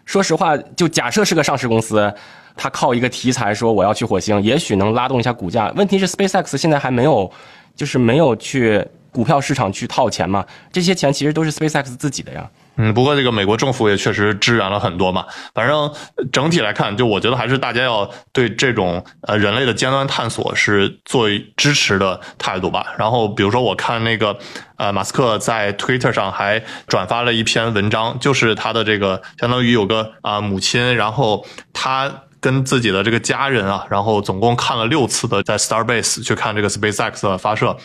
[0.05, 2.12] 说实话，就假设是个上市公司，
[2.55, 5.71] 他靠一个题材说我要去火星，也许能拉动一下股价。
[5.75, 7.31] 问题是 SpaceX 现在还没有，
[7.75, 10.43] 就是没有去股票市场去套钱嘛？
[10.71, 12.49] 这些钱其实都是 SpaceX 自己的呀。
[12.81, 15.25] 嗯，不过这个美国政府也确实支援了很多嘛。
[15.53, 15.93] 反正
[16.31, 22.95] 整体来看，就我觉得还是大家要对这种呃人类的尖端探索是做支持的态度吧。
[22.97, 24.39] 然后比如说我看那个
[24.77, 37.75] 呃马斯克在 Twitter 上还转发了一篇文章，就是他的这个相当于有个啊母亲，然后他跟自己的这个家人啊，然后总共看了六次的在 Starbase 去看这个 SpaceX 的发射。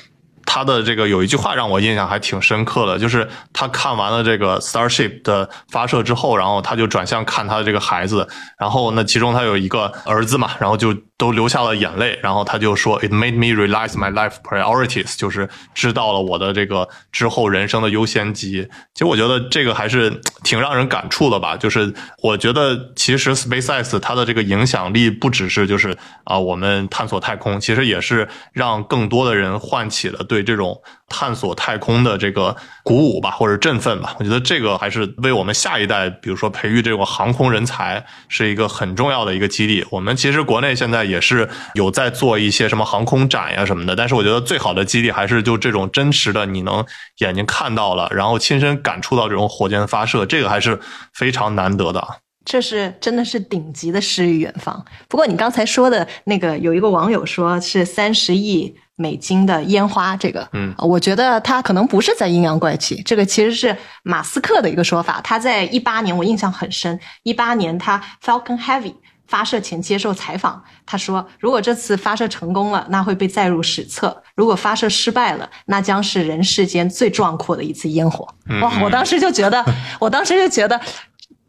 [0.47, 8.27] 他的这个有一句话让我印象还挺深刻的，就是他看完了这个 Starship 的发射之后，然后他就转向看他的这个孩子，
[8.59, 10.95] 然后那其中他有一个儿子嘛，然后就
[11.25, 18.69] 都流下了眼泪，然后他就说 It made me realize my life priorities，就是知道了我的这个之后人生的优先级。
[18.93, 34.15] 其实我觉得这个还是挺让人感触的吧，就是我觉得其实 SpaceX 它的这个影响力不只是就是啊我们探索太空，其实也是让更多的人唤起了对这种探索太空的这个鼓舞吧，或者振奋吧。
[34.19, 39.83] 我觉得这个还是为我们下一代，比如说培育这种航空人才，是一个很重要的一个基地。
[39.91, 46.85] 我们其实国内现在也是有在做一些什么航空展呀什么的，但是我觉得最好的基地还是就这种真实的，你能
[47.19, 50.79] 眼睛看到了，然后亲身感触到这种火箭发射，这个还是
[51.13, 52.07] 非常难得的。
[52.45, 54.85] 这是真的是顶级的诗与远方。
[55.09, 65.23] 不过你刚才说的那个，有一个网友说是三十亿美金的烟花，这个，嗯，我觉得他可能不是在阴阳怪气，这个其实是马斯克的一个说法。
[65.25, 68.95] 他在一八年，我印象很深，一八年他 Falcon Heavy
[69.27, 78.29] 发射前接受采访，他说，如果这次发射成功了，那会被载入史册；如果发射失败了，那将是人世间最壮阔的一次烟火。
[78.61, 79.65] 哇，我当时就觉得，
[79.99, 80.81] 我当时就觉得。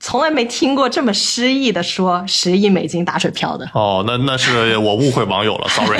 [0.06, 6.00] 从来没听过这么诗意的说十亿美金打水漂的哦，那那是我误会网友了，sorry。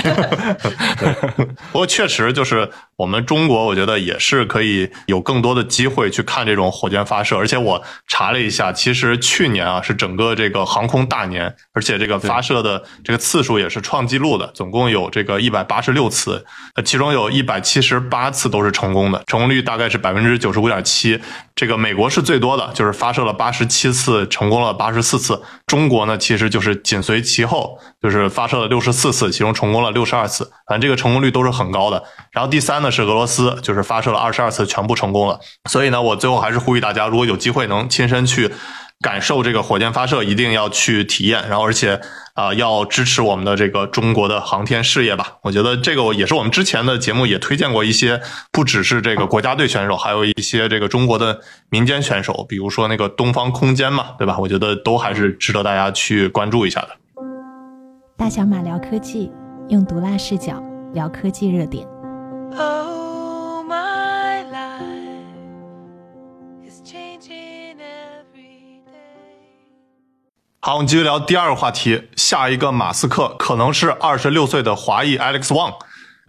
[1.74, 7.36] 不过确实就是我们中国，我觉得也是可以有更多的机会去看这种火箭发射。
[7.36, 21.20] 而且我查了一下，其实去年啊是整个这个航空大年，而且这个发射的这个次数也是创纪录的，总共有这个一百八十六次，呃，其中有一百七十八次都是成功的，成功率大概是百分之九十五点七。
[21.56, 25.42] 这个美国是最多的，就是发射了八十七次，成功了八十四次。
[25.66, 30.44] 中国呢，其实就是紧随其后，就是发射了六十四次，其中成功了六十二次。
[30.68, 32.04] 反正这个成功率都是很高的。
[32.32, 35.40] 然后第三呢是俄罗斯，就是发射了二十二次，全部成功了。
[35.70, 38.52] 所以呢，我最后还是呼吁大家，如果有机会能亲身去
[39.06, 41.48] 感受这个火箭发射，一定要去体验。
[41.48, 42.02] 然后而且。
[42.36, 45.38] 啊，要支持我们的这个中国的航天事业吧！
[45.42, 51.40] 我觉得这个也是我们之前的节目也推荐过一些，不只是这个国家队选手，还有一些这个中国的
[51.70, 54.38] 民间选手，比如说那个东方空间嘛，对吧？
[54.38, 56.90] 我觉得都还是值得大家去关注一下的。
[58.18, 59.32] 大小马聊科技，
[59.70, 60.62] 用毒辣视角
[60.94, 61.88] 聊科技热点。
[70.66, 72.10] 好，我们继续聊第二个话题。
[72.16, 75.76] 下一个马斯克可能是二十六岁的华裔 Alex Wang。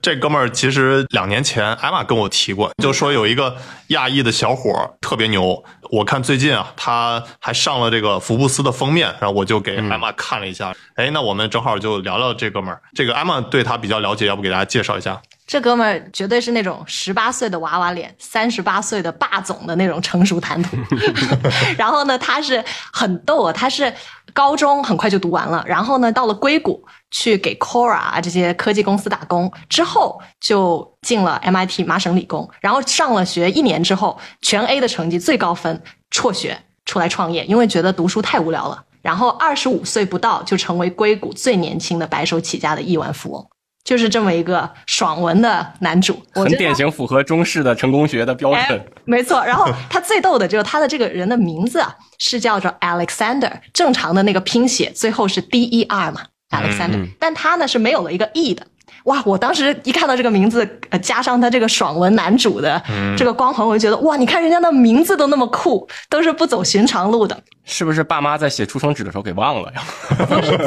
[0.03, 5.65] 这哥们儿其实两年前艾玛跟我提过，就说有一个亚裔的小伙特别牛。
[5.91, 10.75] 我看最近啊，他还上了这个福布斯的封面，然后我就给艾玛看了一下。
[10.97, 12.79] 哎，那我们正好就聊聊这哥们儿。
[12.95, 15.19] 这个艾玛对他比较了解，要不给大家介绍一下？
[15.47, 20.77] 这哥们儿绝对是那种十八岁的娃娃脸，三十八岁的霸总的那种成熟谈吐。
[21.79, 23.93] 然后呢，他是很逗啊，他是
[24.37, 38.85] 高中很快就读完了，然后呢，到了硅谷去给 Cora 啊这些科技公司打工，之后就进了 MIT 麻省理工，然后上了学一年之后，全 A 的成绩最高分，辍学出来创业，因为觉得读书太无聊了。
[39.01, 43.47] 然后二十五岁不到就成为硅谷最年轻的白手起家的亿万富翁。
[43.87, 49.43] 就是这么一个爽文的男主，很典型，符合中式的成功学的标哎准。，没错。
[49.45, 58.67] 然后他最逗的就是他的这个人的名字啊，是叫做 Alexander，正常的那个拼写最后是 D E R 嘛，Alexander，、但他呢是没有了一个 E 的。
[59.07, 59.23] 哇！
[59.25, 62.81] 我当时一看到这个名字，呃，加上他这个爽文男主的
[63.17, 64.17] 这个光环，我就觉得哇！
[64.17, 67.37] 你看人家的名字都那么酷，都是不走寻常路的。
[67.65, 69.83] 是不是爸妈在写出生纸的时候给忘了呀？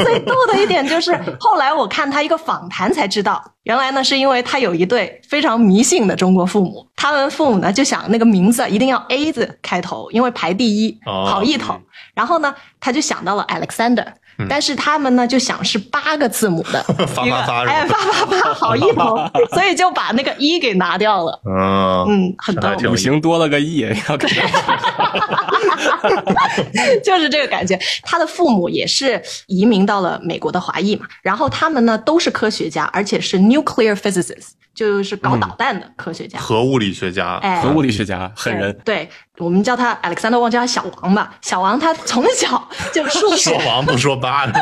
[0.03, 11.79] 最逗的一点就是，后来我看他一个访谈才知道，原来呢是因为他有一对非常迷信的中国父母，他们父母呢就想那个名字一定要 A 字开头，因为排第一，哦好意头。
[12.13, 14.05] 然后呢，他就想到了 Alexander。
[14.47, 16.81] 但是他们呢就想是八个字母的。
[17.07, 17.73] 发一个发发是吧？
[17.73, 19.17] 哎，发发发，好意头，
[19.53, 21.41] 所以就把那个一给拿掉了。
[21.45, 22.05] 嗯。
[22.07, 22.61] 嗯，很逗。
[22.61, 24.27] 是还，挺有五行多了个亿，要给
[27.03, 27.77] 就是这个感觉。
[28.03, 34.49] 他的父母也是移民到了美国的华裔嘛，然后他们呢都是科学家，而且是 nuclear physicists，
[34.79, 36.39] 就是搞导弹的科学家。
[36.39, 38.73] 核物理学家，哎，核物理学家狠人。
[38.85, 41.35] 对，我们叫他 Alexander，Wang，叫他小王吧。
[41.41, 44.53] 小王他从小就数学说王不说八的，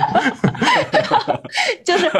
[1.86, 2.12] 就是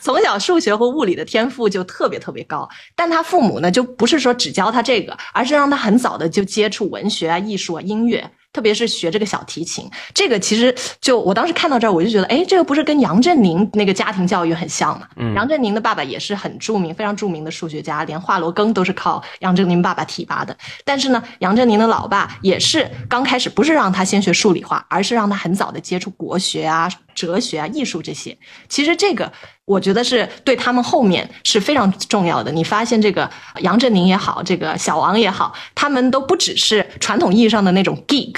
[0.00, 8.30] 从小数学和物理的天赋就特别特别高，但他父母呢就不是说只教他这个，而是让他很早的就接触文学啊、艺术啊、音乐。
[8.56, 15.06] 特别是学这个小提琴，这个其实就我当时看到这儿，我就觉得，哎，这个不是跟杨振宁那个家庭教育很像吗？
[15.34, 20.56] 杨振宁的爸爸也是很著名、非常著名的数学家，连华罗庚都是靠杨振宁爸爸提拔的。
[20.86, 28.38] 但是呢，杨振宁的老爸也是刚开始不是让他先学数理化，而是让他很早的接触国学啊、哲学啊、艺术这些。
[28.70, 29.30] 其实这个
[29.66, 32.50] 我觉得是对他们后面是非常重要的。
[32.50, 38.36] 你发现这个杨振宁也好，这个小王也好，他们都不只是传统意义上的那种 geek。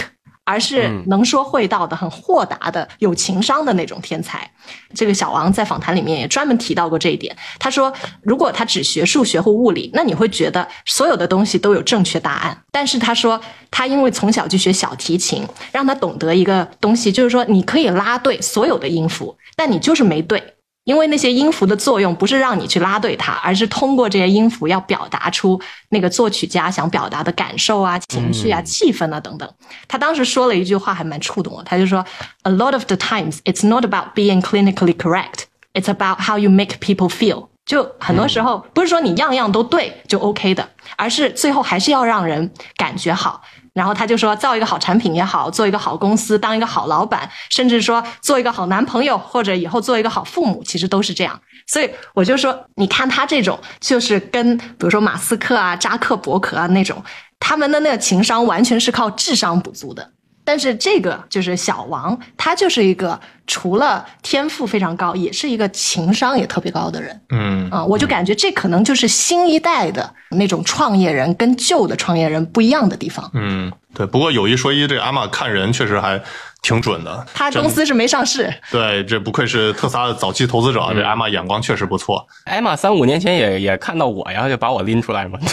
[0.50, 4.50] 而是能说会道的、很豁达的、有情商的那种天才。
[4.94, 7.36] 这个小王在访谈里面也专门提到过这一点。
[7.58, 12.62] 他说，如果他只学数学或物理，那你会觉得所有的东西都有正确答案。
[12.72, 13.38] 但是他说，
[13.70, 20.42] 他因为从小就学小提琴，让他懂得一个东西，就是说你可以拉对所有的音符，但你就是没对。
[20.88, 29.46] 因为那些音符的作用不是让你去拉对它，而是通过这些音符要表达出那个作曲家想表达的感受啊、情绪啊、气氛啊等等。
[29.86, 32.02] 他当时说了一句话还蛮触动我，他就说
[32.44, 35.42] ：“A lot of the times, it's not about being clinically correct,
[35.74, 43.42] it's about how you make people feel。”就很多时候不是说你样样都对就 OK 的，而是最后还是要让人感觉好。
[43.72, 51.40] 然后他就说，造一个好产品也好，做一个好公司，当一个好老板，甚至说做一个好男朋友，或者以后做一个好父母，其实都是这样。
[51.66, 57.02] 所以我就说，你看他这种，就是跟比如说马斯克啊、扎克伯格啊那种，
[57.38, 60.12] 他们的那个情商完全是靠智商补足的。
[60.44, 67.20] 但是这个就是小王，他就是一个除了天赋非常高，也是一个情商也特别高的人。
[67.30, 73.28] 嗯啊、我就感觉这可能就是新一代的那种创业人跟旧的创业人不一样的地方。
[73.34, 74.06] 嗯，对。
[74.06, 76.22] 不过有一说一，这个阿玛看人确实还
[76.62, 77.26] 挺准的。
[77.32, 82.26] 他公司是没上市，对，这不愧是特斯拉的早期投资者，这艾玛眼光确实不错。
[82.44, 85.38] 艾玛三五年前也也看到我呀，就把我拎出来嘛。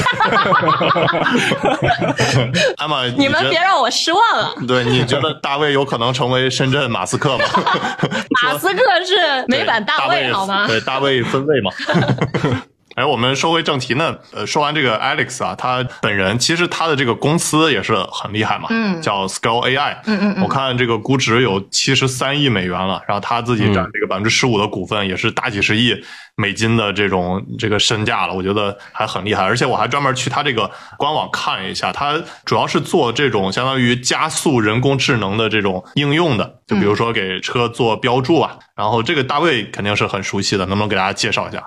[2.77, 4.55] 艾玛，你们别让我失望了。
[4.67, 7.45] 对，你觉得大卫有可能成为深圳马斯克吗？
[8.43, 10.67] 马斯克是美版大卫好吗？
[10.67, 11.71] 对，大卫分位嘛。
[12.95, 25.93] 哎，我们说回正题呢，呃，说完这个 Alex 啊，他本人其实他的这个公司也是很厉害嘛，嗯，叫 Scale AI，嗯嗯我看这个估值有七十三亿美元了，然后他自己占这个百分之十五的股份，也是大几十亿
[26.37, 41.61] 美金的这种这个身价了，我觉得还很厉害，而且我还专门去他这个官网看了一下，他主要是做这种相当于加速人工智能的这种应用的，就比如说给车做标注啊，然后这个大卫肯定是很熟悉的，能不能给大家介绍一下？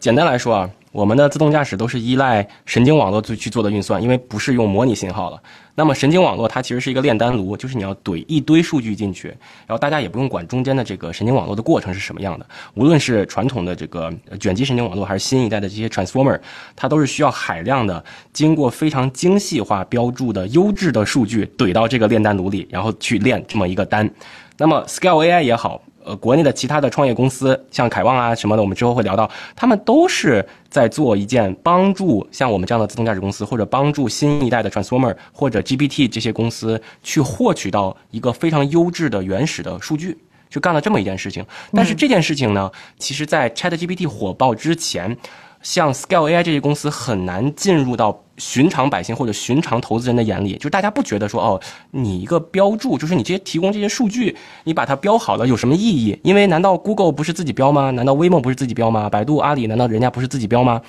[0.00, 5.42] 简单来说啊，我们的自动驾驶都是依赖神经网络去去做的运算，因为不是用模拟信号了。
[5.74, 9.28] 那么神经网络它其实是一个炼丹炉，就是你要怼一堆数据进去，
[9.66, 12.46] 然后大家也不用管中间的这个神经网络的过程是什么样的。
[12.74, 16.38] 无论是传统的这个卷积神经网络，还是新一代的这些 transformer，
[16.74, 24.08] 它都是需要海量的经过非常精细化标注的优质的数据怼到这个炼丹炉里，然后去炼这么一个丹。
[24.56, 40.16] 那么 Scale AI 也好，呃，国内的其他的创业公司，像凯望啊什么的，我们之后会聊到，他们都是在做一件帮助像我们这样的自动驾驶公司，或者帮助新一代的 Transformer 或者 GPT 这些公司去获取到一个非常优质的原始的数据。
[40.48, 41.44] 就干了这么一件事情，
[41.74, 45.14] 但是这件事情呢，其实在 ChatGPT 火爆之前，
[45.62, 56.18] 像 Scale AI 这些公司很难进入到寻常百姓或者寻常投资人的眼里，就大家不觉得说哦，你一个标注，就是你这些提供这些数据，你把它标好了有什么意义？
[56.22, 57.90] 因为难道 Google 不是自己标吗？
[57.90, 59.10] 难道 Waymo 不是自己标吗？
[59.10, 60.80] 百度、阿里难道人家不是自己标吗？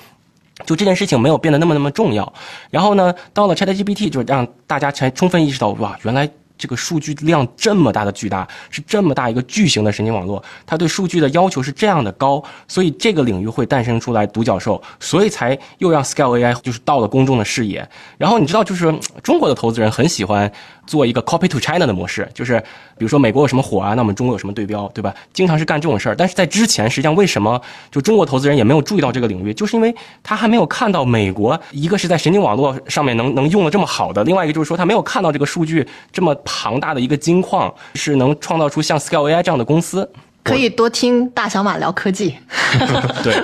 [0.64, 2.32] 就这件事情没有变得那么那么重要。
[2.70, 6.30] 然后呢，到了 ChatGPT，就让大家才充分意识到，哇，原来。
[6.60, 17.88] 这个数据量这么大的巨大，是这么大一个巨型的神经网络，它对数据的要求是这样的高，所以这个领域会诞生出来独角兽，所以才又让 Scale AI 就是到了公众的视野。
[18.18, 20.52] 然后你知道，就是中国的投资人很喜欢。
[20.86, 22.58] 做一个 copy to China 的模式，就是
[22.98, 25.14] 比如说美国有什么火啊，那我们中国有什么对标，对吧？
[25.32, 26.14] 经常是干这种事儿。
[26.14, 27.60] 但是在之前，实际上为什么
[27.90, 40.10] 就中国投资人也没有注意到这个领域，就是因为他还没有看到美国一个是在神经网络上面能能用的这么好的，另外一个就是说他没有看到这个数据这么庞大的一个金矿是能创造出像 Scale AI 这样的公司。
[40.42, 42.36] 可以多听大小马聊科技。
[43.24, 43.34] 对，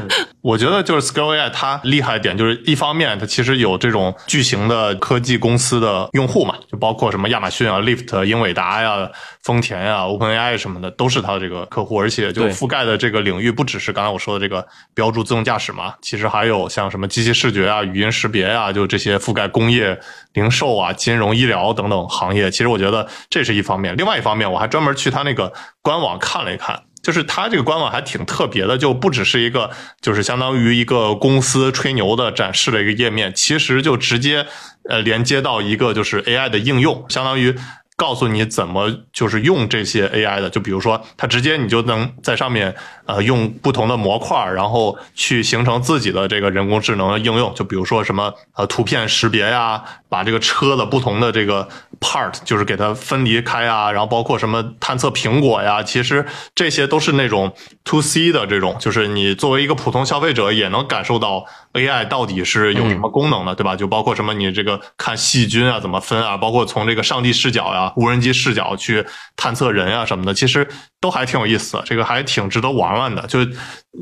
[0.40, 9.10] 我觉得就是 Scale AI 它厉害的点，就是一方面它其实有这种巨型的科技公司的用户嘛，就包括什么亚马逊啊、Lyft、英伟达呀、
[9.42, 19.98] 丰田呀、OpenAI 什么的，都是它的这个客户，而且就覆盖的这个领域不只是刚才我说的这个标注自动驾驶嘛，其实还有像什么机器视觉啊、语音识别啊，就这些覆盖工业、
[20.34, 22.48] 零售啊、金融、医疗等等行业。
[22.48, 26.80] 其实我觉得这是一方面，另外一方面我还专门去它那个官网看了一看。
[27.02, 29.70] 就是它这个官网还挺特别的，就不只是一个，
[30.00, 34.46] 就是相当于一个公司吹牛的展示的一个页面，其实就直接
[34.88, 37.54] 呃连接到一个就是 AI 的应用，相当于。
[37.98, 42.76] 告诉你怎么就是用这些 AI 的，就比如说，它直接你就能在上面
[43.06, 47.52] 呃用不同的模块儿，然后去形成自己的这个人工智能的应用。
[47.54, 51.68] 就比如说什么呃图片识别呀，把这个车的不同的这个
[52.00, 57.52] part 就是给它分离开啊，然后包括什么探测苹果呀，其实这些都是那种
[57.84, 63.74] to C 的这种，就是你作为一个普通消费者也能感受到 AI 到底是有什么功能的，对吧？
[63.74, 67.92] 就包括什么你这个看细菌啊怎么分啊，包括从这个上帝视角呀。
[67.96, 70.68] 无人机视角去探测人啊什么的，其实
[71.00, 73.38] 都还挺有意思，这个还挺值得玩玩的，就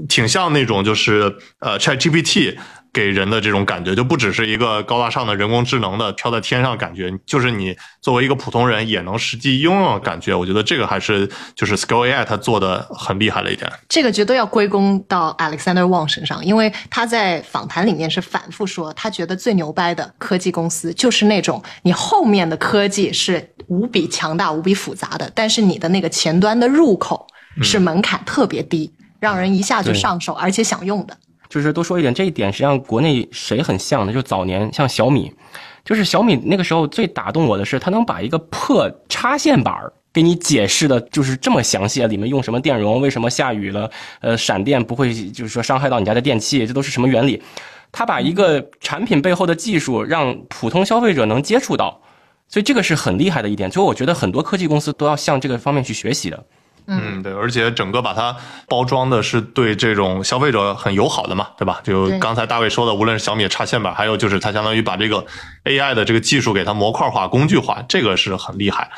[0.09, 2.57] 挺像那种就是呃 ChatGPT
[2.95, 10.35] 给人的这种感觉，就不只是一个高大上的人工智能的飘在天上感觉，就是你作为一个普通人也能实际应用的感觉。
[10.35, 13.71] 我觉得这个还是就是 Scale AI 它做的很厉害的一点。
[13.89, 23.51] 这个绝对要归功到 Alexander Wang 身上，因为他在访谈里面是反复说，他觉得最牛掰的科技公司就是那种你后面的科技是。
[23.69, 27.27] 无比强大、无比复杂的，但是你的那个前端的入口
[27.63, 31.17] 是门槛特别低，让人一下就上手，而且想用的。
[31.49, 34.13] 就是多说一点，这一点实际上国内谁很像呢？
[34.13, 35.33] 就早年像小米，
[35.85, 39.75] 就是小米那个时候最打动我的是，它能把一个破插线板
[40.13, 43.91] 给你解释的，就是这么详细，里面用什么电容，为什么下雨了，
[44.21, 47.43] 呃，闪电不会就是说伤害到你家的电器，这都是什么原理？
[47.93, 52.01] 它把一个产品背后的技术让普通消费者能接触到。
[52.47, 56.45] 所以这个是很厉害的一点，所以我觉得很多科技公司都要向这个方面去学习的。
[56.87, 58.37] 嗯，对，而且整个把它
[58.69, 61.81] 包装的是对这种消费者很友好的嘛，对吧？
[61.83, 65.25] 就刚才大卫说的，无论是小米插线板，还有就是它相当于把这个
[65.65, 68.91] AI 的这个技术给它模块化、工具化，这个是很厉害。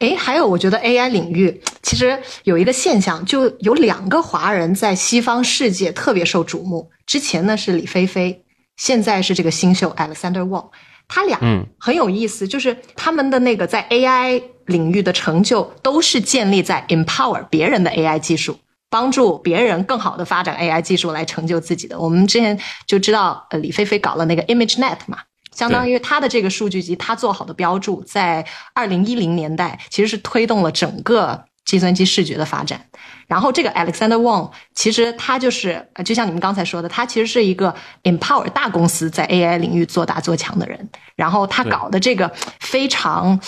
[0.00, 6.90] 哎，还有我觉得 AI 领域其实有一个现象，就有两个华人在西方世界特别受瞩目。
[7.06, 8.42] 之前呢是李飞飞，
[8.76, 10.70] 现在是这个新秀 Alexander Wang。
[11.12, 11.36] 他俩
[11.76, 18.56] 很有意思，就是他们的那个在 AI 领域的成就，都是建立在 empower 别人的 AI 技术，
[18.88, 21.98] 帮助别人更好的发展 AI 技术来成就自己的。
[21.98, 22.56] 我们之前
[22.86, 25.18] 就知道，呃，李飞飞搞了那个 ImageNet 嘛，
[25.52, 31.44] 相当于他的这个数据集，他做好的标注，在二零一零年代其实是推动了整个。
[31.64, 32.84] 计算机视觉的发展，
[33.28, 40.88] 然后这个 Alexander Wang 其实他就是就像你们刚才说的，他其实是一个 empower 大公司在 AI 领域做大做强的人。
[41.14, 43.38] 然后他搞的这个非常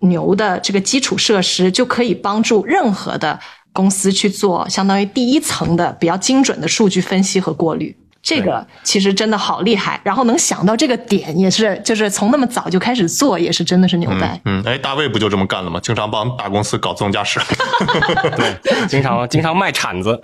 [0.00, 3.38] 牛的这个基础设施，就可以帮助任何的
[3.72, 7.96] 公司去做相当于第一层的比较精准的数据分析和过滤。
[8.20, 14.40] 这个其实真的好厉害，然后能想到这个点也是，就是从那么早就开始做，也是真的是牛掰。
[14.44, 15.80] 嗯，哎，大卫不就这么干了吗？
[15.82, 17.40] 经常帮大公司搞自动驾驶，
[18.36, 20.20] 对，经常经常卖铲子，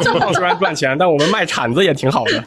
[0.00, 2.44] 金 矿虽然赚钱，但我们卖铲子也挺好的。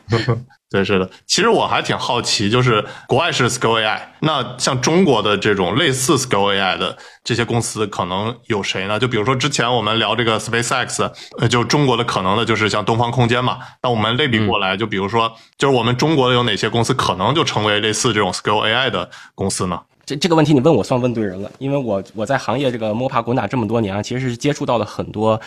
[0.69, 1.09] 对，是的。
[1.27, 8.99] 其实我还挺好奇，就是国外是 Skill AI，那像中国的这种类似 Skill AI 的这些公司，可能有谁呢？
[8.99, 13.59] 就比如说之前我们聊这个 SpaceX，呃，就中国的可能的就是像东方空间嘛。
[13.83, 19.79] 那我们类比过来，就比如说，就是我们中国的有哪些公司可能就成为类似这种 Skill AI 的公司呢？
[20.05, 25.39] 这这个问题你问我算问对人了，因为我我在行业这个摸爬滚打这么多年啊，其实是接触到了很多。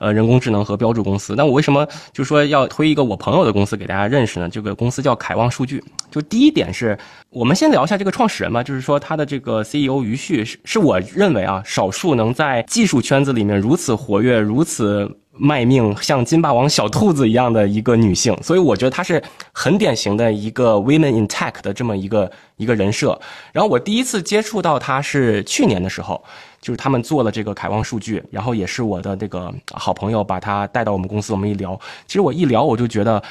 [0.00, 4.48] 呃，人工智能和标注公司，那我为什么就说要推一个我朋友的公司给大家认识呢？
[4.48, 5.84] 这个公司叫凯望数据。
[6.10, 6.98] 就第一点是，
[7.28, 15.06] 我们先聊一下这个创始人吧，就是说他的这个 CEO 余旭是是我认为啊，少数能在技术圈子里面如此活跃、如此
[15.40, 19.22] 卖命，像金霸王小兔子一样的一个女性，所以我觉得她是
[19.52, 23.18] 很典型的一个 women in tech 的这么一个一个人设。
[23.52, 26.22] 然后我第一次接触到她是去年的时候。
[26.60, 31.74] 就是他们做了这个凯望数据，然后也是我的这个好朋友把她带到我们公司，我们一聊，
[32.06, 33.22] 其实我一聊我就觉得，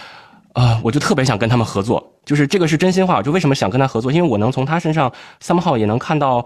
[0.54, 3.18] 啊，我就特别想跟他们合作，就是这个是真心话。
[3.18, 4.12] 我就为什么想跟他合作？
[4.12, 6.44] 因为我能从他身上，somehow 也能看到，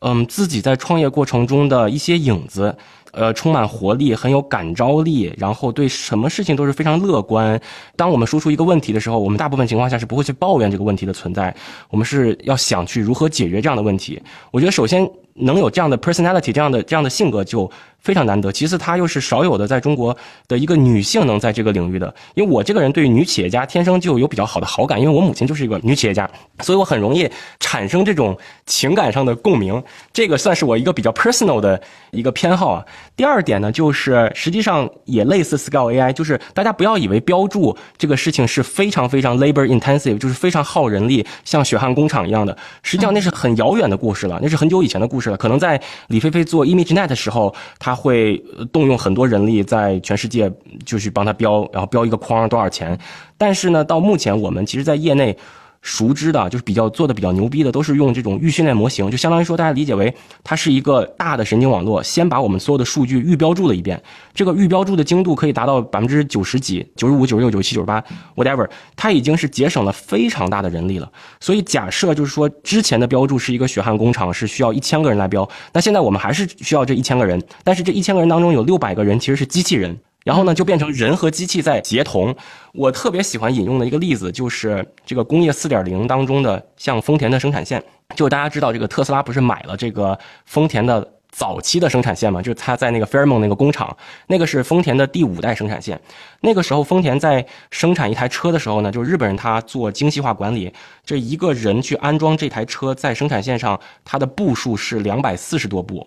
[0.00, 2.74] 嗯，自己在创业过程中的一些影子，
[3.12, 7.60] 呃，充满活力，很有感召力，然后对什么事情都是非常乐观。
[7.94, 11.54] 当我们输出一个问题的时候，我们大部分情况下是不会去抱怨这个问题的存在，
[11.90, 14.20] 我们是要想去如何解决这样的问题。
[14.50, 15.08] 我觉得首先。
[15.34, 17.70] 能有这样的 personality，这样的这样的性格就。
[18.02, 20.16] 非常难得，其次她又是少有的在中国
[20.48, 26.28] 的一个女性能在这个领域的，因为我这个人对于女企业家天生就有比较好的好感，因为我母亲就是一个女企业家，
[26.60, 27.30] 所以我很容易
[27.60, 28.36] 产生这种
[28.66, 29.80] 情感上的共鸣，
[30.12, 31.80] 这个算是我一个比较 personal 的
[32.10, 32.84] 一个偏好啊。
[33.14, 47.91] 第二点呢，就是实际上也类似 scale AI，就是大家不要以为标注这个事情是非常非常 labor intensive，就是非常耗人力，像血汗工厂一样的，实际上那是很遥远的故事了，那是很久以前的故事了，可能在李飞飞做 ImageNet 的时候，他。
[47.92, 50.50] 他会动用很多人力在全世界
[50.86, 52.98] 就去帮他标，然后标一个框多少钱？
[53.36, 55.36] 但是呢，到目前我们其实，在业内。
[55.82, 60.14] 熟知的，就是比较做的比较牛逼的，都是用这种预训练模型，就相当于说，大家理解为
[60.44, 64.00] 它是一个大的神经网络，先把我们所有的数据预标注了一遍，
[64.32, 68.02] 这个预标注的精度可以达到百分之九十几、九十五、九十六、九十七、九十八
[68.36, 71.10] ，whatever，它已经是节省了非常大的人力了。
[71.40, 79.98] 所以假设就是说，之前的标注是一个血汗工厂，是需要一千个人来标，那现在我们还是需要这一千个人，但是这一千个人当中有六百个人其实是机器人。
[80.24, 82.34] 然后呢，就变成人和机器在协同。
[82.72, 87.82] 我特别喜欢引用的一个例子，就是这个工业四点零当中的，像丰田的生产线。
[88.14, 92.42] 就大家知道，这个特斯拉不是买了这个丰田的早期的生产线嘛？
[92.42, 93.96] 就是他在那个 Fairmont 那个工厂，
[94.26, 95.98] 那个是丰田的第五代生产线。
[96.40, 100.70] 那个时候，丰田在生产一台车的时候呢，就是日本人他做精细化管理，
[101.06, 106.06] 这一个人去安装这台车在生产线上，它的步数是两百四十多步。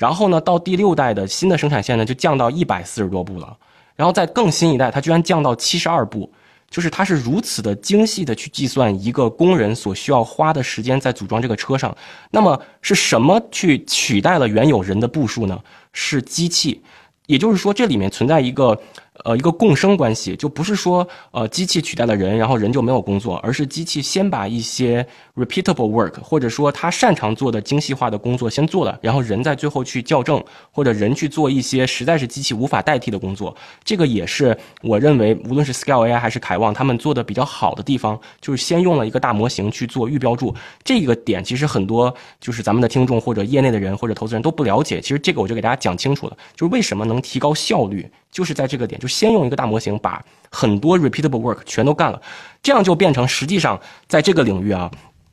[0.00, 3.54] 然后呢，到第六代的新的生产线呢，就降到一百四十多部了。
[3.94, 6.32] 然后在更新一代，它居然降到七十二部，
[6.70, 11.94] 就是它是如此的精细的去计算一个工人所需要花的时间在组装这个车上。
[12.30, 15.60] 那么是什么去取代了原有人的步数呢？
[15.92, 16.82] 是机器，
[17.26, 18.80] 也就是说这里面存在一个。
[19.24, 25.06] 呃，一个共生关系，就不是说呃机器取代了人，然后人就没有工作，而是机器先把一些
[25.36, 33.54] repeatable work，或者说他擅长做的精细化的工作先做了，然后人在最后去校正，或者人去做一些实在是机器无法代替的工作。
[33.84, 40.54] 这个也是我认为，无论是 Scale AI 还是凯望，他们做的比较好的地方，就是先用了一个大模型去做预标注。
[40.82, 45.00] 这个点其实很多就是咱们的听众或者业内的人或者投资人都不了解。
[45.00, 48.08] 其实这个我就给大家讲清楚了，就是为什么能提高效率。
[48.30, 52.20] 就是在这个点，就先用一个大模型把很多 repeatable work 全都干了，
[52.62, 54.90] 这样就变成实际上在这个领域啊。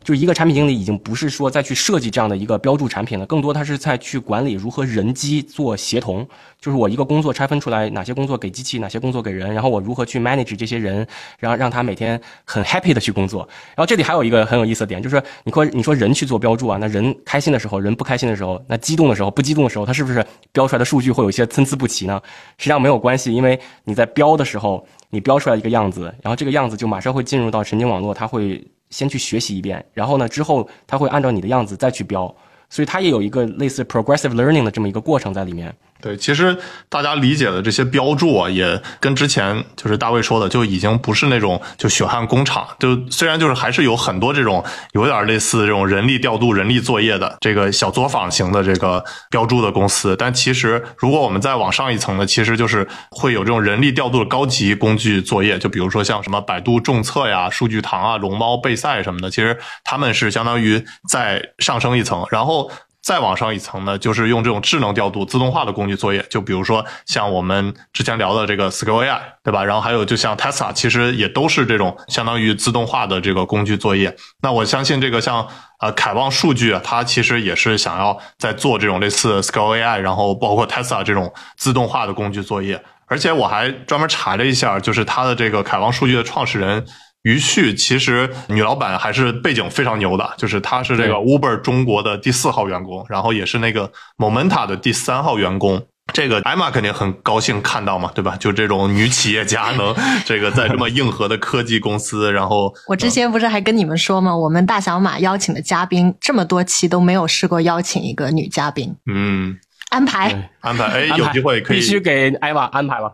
[0.08, 6.26] 就一个产品经理已经不是说再去设计这样的一个标注产品了，更多他是在去管理如何人机做协同。
[6.62, 11.06] 就是我一个工作拆分出来，哪些工作给机器，哪些工作给人，然后我如何去 manage 这些人，
[11.40, 13.46] 然后让他每天很 happy 的去工作。
[13.76, 22.22] 然后这里还有一个很有意思的点，就是你说你说人去做标注啊，那人开心的时候，人不开心的时候，那激动的时候，不激动的时候，他是不是标出来的数据会有一些参差不齐呢？
[22.58, 28.66] 实际上没有关系，因为你在标的时候，你标出来一个样子，然后这个样子就马上会进入到神经网络，它会。
[28.90, 32.34] 先去学习一遍，然后呢，之后他会按照你的样子再去标，
[32.70, 35.74] 所以它也有一个类似 progressive learning 的这么一个过程在里面。
[36.00, 36.56] 对，其实
[36.90, 42.68] 大家理解的这些标注啊，也跟之前就是大卫说的，就已经不是那种就血汗工厂。
[42.80, 55.58] 就虽然就是还是有很多这种有点类似这种人力调度、人力作业的这个小作坊型的这个标注的公司，但其实如果我们再往上一层呢，其实就是会有这种人力调度的高级工具作业。
[55.58, 62.72] 就比如说像什么百度众测呀、数据堂啊、龙猫备赛什么的，其实他们是相当于再上升一层，然后。
[63.08, 69.64] 再往上一层呢，就是用这种智能调度、自动化的工具作业，就比如说像我们之前聊的这个 Scale AI，对吧？
[69.64, 74.14] 然后还有就像 Tesla，其实也都是这种相当于自动化的这个工具作业。
[74.42, 75.48] 那我相信这个像
[75.80, 82.84] 呃凯望数据，它其实也是想要在做这种类似 Scale AI，然后包括 Tesla 这种自动化的工具作业。
[83.06, 86.86] 而且我还专门查了一下，就是它的这个凯望数据的创始人。
[87.28, 95.86] 于旭其实女老板还是背景非常牛的，就是她是这个 Uber 中国的第四号员工，然后也是那个 Momenta 的第三号员工。
[96.14, 98.38] 这个艾玛肯定很高兴看到嘛，对吧？
[98.38, 99.94] 就这种女企业家能
[100.26, 104.34] 这个在这么硬核的科技公司，然后我之前不是还跟你们说吗？
[104.34, 109.58] 我们大小马邀请的嘉宾这么多期都没有试过邀请一个女嘉宾，嗯
[109.90, 110.34] 安排。
[110.34, 113.14] 对安排，哎，有机会可以必须给艾娃安排了。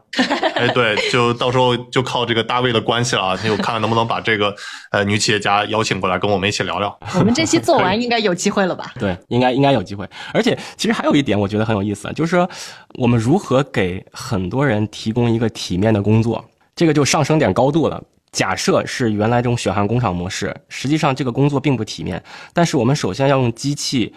[0.56, 4.56] 哎，对，就到时候就靠这个大卫的关系了啊，就看看能不能把这个
[4.92, 7.00] 呃女企业家邀请过来跟我们一起聊聊。
[7.16, 8.92] 我们这期做完应该有机会了吧？
[9.00, 10.08] 对，应该应该有机会。
[10.34, 12.50] 而且其实还有一点，我觉得很有意思，就是说
[12.96, 16.44] 我们如何给很多人提供一个体面的工作，
[16.76, 18.02] 这个就上升点高度了。
[18.32, 24.12] 假设是原来这种血汗工厂模式，实际上这个工作并不体面，但是我们首先要用机器。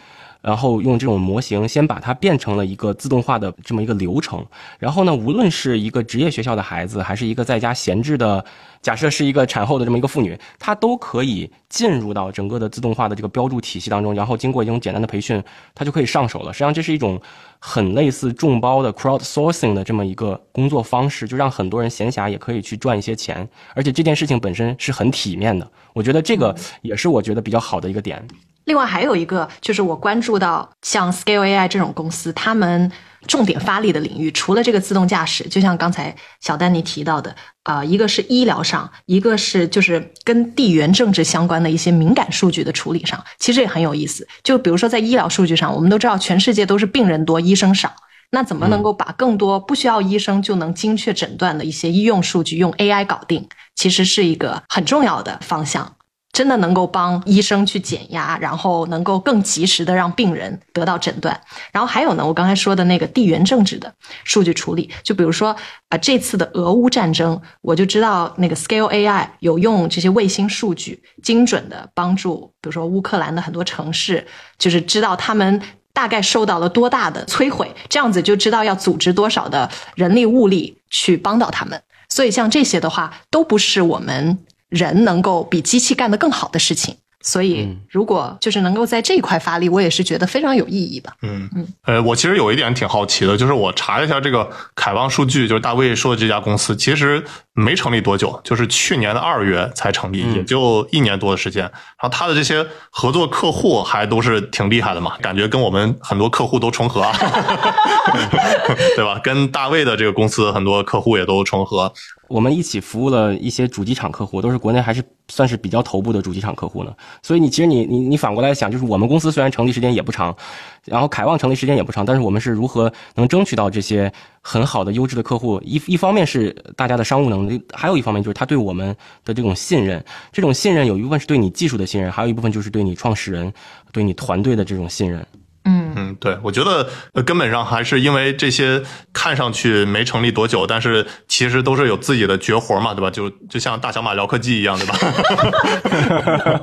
[0.47, 4.47] 然后用这种模型先把它变成了一个自动化的这么一个流程，
[4.79, 8.45] 然后呢，无论是一个职业学校的孩子，还是一个在家闲置的，
[8.81, 15.43] 假设是一个产后的这么一个妇女，她都可以进入到整个的自动化的这个标注体系当中，然后经过一种简单的培训，
[15.75, 16.53] 她就可以上手了。
[16.53, 17.21] 实际上，这是一种
[17.59, 25.69] 很类似众包的 crowdsourcing 的这么一个工作方式，就让很多人闲暇也可以去赚一些钱，而且这件事情本身是很体面的。
[25.93, 28.25] 我觉得这个也是我觉得比较好的一个点。
[28.67, 32.93] 另外还有一个就是我关注到像 Scale AI 这种公司，他们
[33.27, 44.27] 重点发力的领域，除了这个自动驾驶，就像刚才小丹尼提到的，呃，一个是医疗上，一个是就是跟地缘政治相关的一些敏感数据的处理上，其实也很有意思。
[44.43, 47.95] 就比如说在医疗数据上，我们都知道全世界都是病人多，医生少。
[48.31, 53.49] 那怎么能够把更多不需要医生就能精确诊断的一些医用数据用 AI 搞定？
[53.77, 55.96] 其实是一个很重要的方向。
[56.37, 61.41] 真的能够帮医生去减压，然后能够更及时的让病人得到诊断。
[61.73, 63.91] 然后还有呢，我刚才说的那个地缘政治的
[64.23, 65.57] 数据处理，就比如说
[65.89, 74.27] 啊，这次的俄乌战争，我就知道那个 Scale AI 有用这些卫星数据，精准的帮助，比如说乌克兰的很多城市，
[74.59, 75.63] 就是知道他们
[75.95, 81.83] 大概受到了多大的摧毁，这样子就知道要组织多少的人力物力去帮到他们。
[82.11, 84.39] 所以像这些的话，都不是我们。
[84.69, 91.13] 人能够比机器干得更好的事情，所以如果就是能够在这一块发力，我也是觉得非常有意义的。
[91.23, 101.63] 嗯嗯，呃，我其实有一点挺好奇的，就是我查了一下这个凯旺数据，就是大卫说的这家公司，其实没成立多久，就是去年的二月才成立，也就一年多的时间。
[101.63, 107.17] 然后他的这些合作客户还都是挺厉害的嘛，感觉跟我们很多客户都重合啊，
[108.95, 109.19] 对吧？
[109.23, 111.93] 跟大卫的这个公司很多客户也都重合。
[112.29, 116.95] 我们一起服务了一些主机厂客户，都是国内还是算是比较头部的主机厂客户呢。
[117.23, 120.37] 所以你其实你你你反过来想，就是我们公司虽然成立时间也不长，
[120.85, 125.61] 然后凯旺成立时间也不长，但是我们是如何能争取到这些很好的优质的客户？
[125.65, 128.89] 一一方面是大家的商务能力，还有一方面就是他对我们
[129.25, 130.05] 的这种信任。
[130.33, 133.53] 这种信任有一部分是对你技术的信任，还有一部分就是对你创始人、
[133.93, 135.25] 对你团队的这种信任。
[135.69, 136.89] 嗯嗯，对，我觉得
[137.25, 138.81] 根本上还是因为这些
[139.13, 143.11] 看上去没成立多久，但是其实都是有自己的绝活嘛，对吧？
[143.11, 144.97] 就就像大小马聊科技一样，对吧？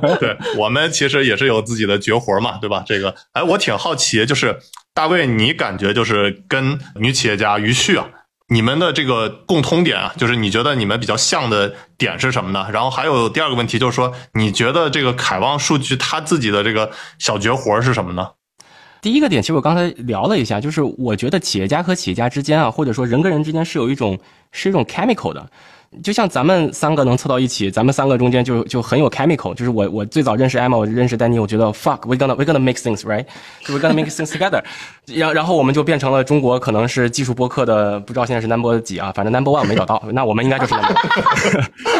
[0.18, 2.82] 对我们其实也是有自己的绝活嘛，对吧？
[2.86, 4.58] 这个，哎，我挺好奇，就是
[4.94, 8.06] 大卫，你感觉就是跟女企业家于旭啊，
[8.48, 12.68] 你们的这个共通点啊，就是你觉得你们比较像的点是什么呢？
[12.72, 18.28] 然后还有第二个问题就是说，你觉得这个凯旺数据它自己的这个小绝活是什么呢？
[19.04, 24.18] 第一个点，其实我刚才聊了一下，就是我觉得企业家和企业家之间啊，或者说人跟人之间是有一种
[24.50, 25.46] 是一种 chemical 的，
[26.02, 29.52] 就像咱们三个能凑到一起，咱们三个中间就就很有 chemical。
[29.52, 34.62] 就是我我最早认识 Emma，我认识丹尼，我觉得 fuck we gonna we gonna make things right，we gonna make things together。
[35.14, 40.94] 然然后我们就变成了中国可能是技术播客的，不知道现在是 number 几啊，反正 number one 我没找到， 那我们应该就是 number。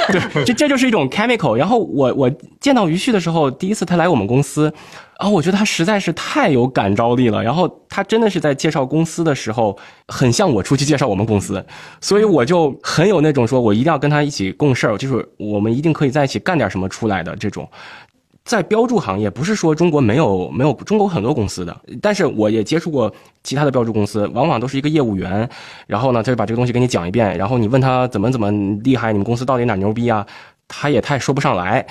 [0.32, 1.54] 对，这这就是一种 chemical。
[1.54, 2.30] 然后我我
[2.60, 4.72] 见到于旭的时候，第一次他来我们公司。
[5.16, 9.76] 啊我觉得他实在是太有感召力了，然后他真的是在介绍公司的时候，
[10.08, 11.64] 很像我出去介绍我们公司，
[12.00, 17.68] 所以我就很有那种说我一定要跟他一起共事儿，就是我们一定可以在一起干点什么出来的这种。
[18.44, 23.10] 在标注行业，不是说中国没有没有中国很多公司的，但是我也接触过
[23.42, 25.48] 其他的标注公司，往往都是一个业务员，
[25.86, 28.50] 然后呢他就把这个东西给你讲一遍，然后你问他怎么怎么
[28.82, 30.26] 厉害，你们公司到底哪牛逼啊，
[30.68, 31.86] 他也太说不上来。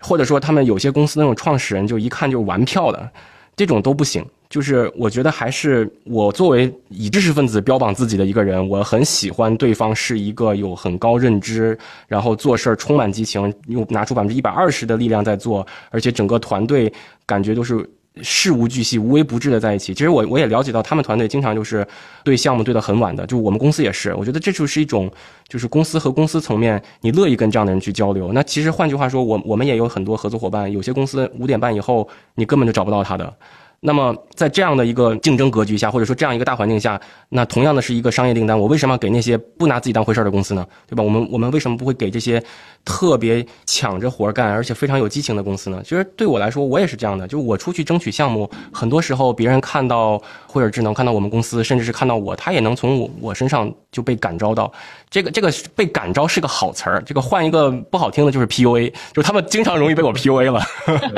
[0.00, 3.10] 或者说，他们有些公司那种创始人就一看就是玩票的，
[3.54, 4.24] 这种都不行。
[4.48, 11.76] 就是我觉得还是我作为以知识分子标榜自己的一个人，我很喜欢对方是一个有很高认知，
[12.06, 16.92] 然后做事儿充满激情，又拿出百分之一百二十的力量在做，而且整个团队
[17.26, 17.84] 感觉都是
[18.22, 19.92] 事无巨细、无微不至的在一起。
[19.92, 21.86] 其实我我也了解到，他们团队经常就是
[22.24, 24.14] 对项目对得很晚的，就我们公司也是。
[24.14, 25.10] 我觉得这就是一种，
[25.48, 28.32] 就是公司和公司层面，你乐意跟这样的人去交流。
[28.32, 33.32] 那其实换句话说，我我们也有很多合作伙伴，有些公司五点半以后你根本就找不到他的。
[33.80, 36.98] 那么，在这样的一个竞争格局下，或者说这样一个大环境下，
[37.28, 40.66] 那同样的是一个商业订单，我为什么给那些不拿自己当回事的公司呢？
[40.88, 41.04] 对吧？
[41.04, 42.42] 我们我们为什么不会给这些
[42.86, 45.82] 特别抢着活干，而且非常有激情的公司呢？
[45.82, 47.26] 其实对我来说，我也是这样的。
[47.26, 54.72] 就我出去争取项目，很多时候别人看到惠尔智能，看到我们公司，甚至是看到我，他也能从我我身上就被感召到。
[55.10, 60.62] 这个这个被感召是个好词儿，这个换一个不好听的就是 PUA，就他们经常容易被我 PUA 了。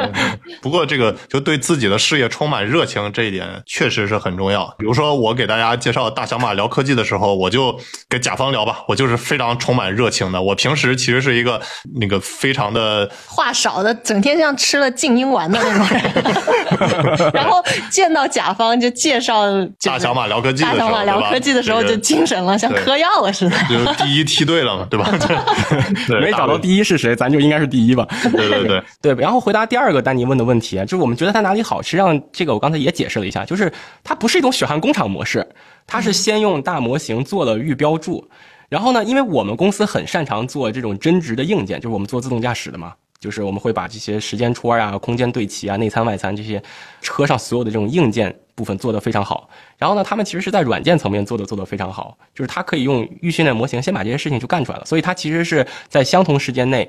[0.63, 4.75] 不过这个就对自己的事业充满热情，这一点确实是很重要。
[4.79, 10.41] 比如说我给大家介绍大小马聊科技的时候，我就跟甲方聊吧，我就是非常充满热情的。
[10.41, 11.58] 我平时其实是一个
[11.99, 19.45] 那个非常的话少的，整天像吃了静音丸的那种人， 然后见到甲方就介绍
[19.83, 23.57] 大小马聊科技，大小马聊科技的时候就精神了，像嗑药了似的。
[23.69, 25.11] 就是第一梯队了嘛，对吧？
[26.07, 28.07] 对，没找到第一是谁，咱就应该是第一吧。
[28.23, 28.83] 对对对
[29.15, 29.15] 对。
[29.15, 31.83] 然后回答第二个丹尼问的问题，就是我们觉得它哪里好？
[31.83, 33.73] 实际上，这个我刚才也解释了一下，就是
[34.05, 35.47] 它不是一种血汗工厂模式，
[35.87, 38.29] 它是先用大模型做了预标注，
[38.69, 42.95] 然后呢，因为我们公司很擅长做这种真值的硬件，就是我们做自动驾驶的嘛。
[43.21, 46.63] 就是我们会把这些时间戳啊、空间对齐啊、内参外参这些
[47.01, 49.51] 车上所有的这种硬件部分做得非常好。
[49.77, 56.89] 然后呢，他们其实是在软件层面做的做得非常好，就是他可以用预训练模型先把这些事情就干出来了，所以它其实是在相同时间内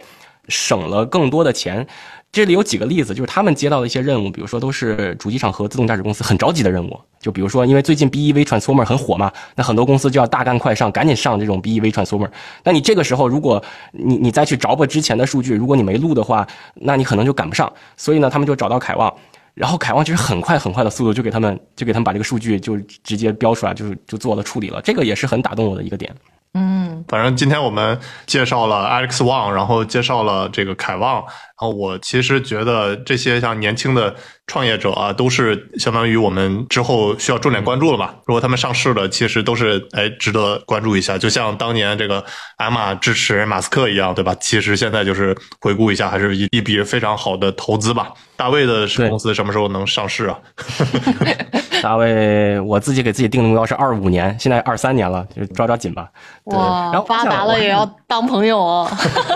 [0.49, 1.87] 省了更多的钱。
[2.31, 6.99] 这里有几个例子，就是他们接到的一些任务，比如说都是主机厂和自动驾驶公司很着急的任务。
[7.19, 12.29] 就比如说，因为最近 BEV Transformer 很火嘛，那很多公司就要大干快上，赶紧上这种 BEV Transformer。
[12.63, 13.61] 那你这个时候，如果
[13.91, 17.71] 你你再去找补之前的数据，如果你没录的话，那你可能就赶不上。
[17.97, 19.11] 所以呢，他们就找到凯旺，
[19.55, 24.79] 然后凯旺其实很快很快的速度就给他们就给他们把这个数据就直接标出来，就是就做了处理了。
[24.83, 26.13] 这个也是很打动我的一个点。
[26.53, 31.23] 嗯，反正今天我们介绍了 Alex Wang，然后介绍了这个凯旺，
[31.61, 34.15] 然后我其实觉得这些像年轻的
[34.47, 38.15] 创业者啊，都是相当于我们之后需要重点关注了吧。
[38.25, 41.17] 如果他们上市了，其实都是哎值得关注一下。
[41.17, 42.23] 就像当年这个
[42.55, 44.33] 艾玛支持马斯克一样，对吧？
[44.39, 48.13] 其实现在就是回顾一下，还是一一笔非常好的投资吧。
[48.37, 50.39] 大卫的公司什么时候能上市啊？
[51.83, 56.07] 大卫，我自己给自己定的目标是二五年，现在二三年了，就抓抓紧吧。
[56.45, 58.89] 哇，然后发达了也要当朋友哦。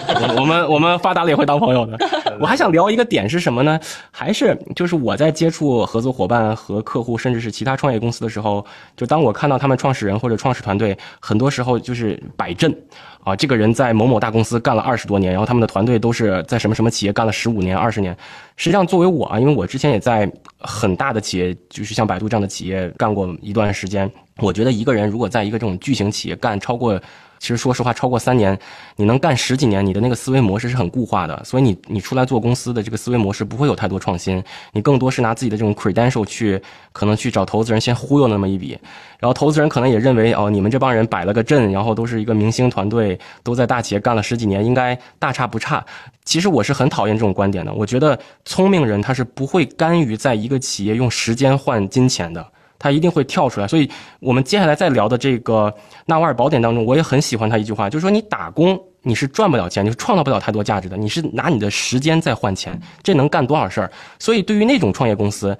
[0.08, 1.98] 我 我们我们发达了也会当朋友的。
[2.40, 3.80] 我还想聊一个点是什么呢？
[4.12, 12.76] 还是就是我在接触合作伙伴和客户，甚至是其他创业公司的时候，就当我看到他们创始人或者创始团队，很多时候就是摆阵。
[13.24, 18.14] 啊，这个人在某某大公司干了二十多年，然后他们的团队都是在什么什么企业干了十五年、二十年。
[18.58, 27.02] 实际上，作为我啊，因为我之前也在很大的企业，就是像百度这样的企业干过一段时间，我觉得一个人如果在一个这种巨型企业干超过。
[27.44, 28.58] 其实说实话，超过三年，
[28.96, 34.42] 你能干十几年，你的那个思维模式是很固化的，所以你你出来做公司的这个思维模式不会有太多创新，
[34.72, 36.62] 你更多是拿自己的这种 credential 去
[36.94, 38.80] 可能去找投资人先忽悠那么一笔，
[39.20, 45.86] 然后投资人可能也认为哦，你们这帮人摆了个阵，然后都是一个明星团队，都在大企业干了十几年，应该大差不差。
[46.24, 52.48] 其实我是很讨厌这种观点的，我觉得聪明人他是不会甘于在一个企业用时间换金钱的。
[52.84, 55.74] 他一定会跳出来，所以我们接下来再聊的这个
[56.06, 63.90] 纳瓦尔宝典当中，我也很喜欢他一句话，就是说你打工你是赚不了钱，你是创造不了太多价值的，你是拿你的时间在换钱，这能干多少事儿？
[64.20, 65.58] 所以对于那种创业公司，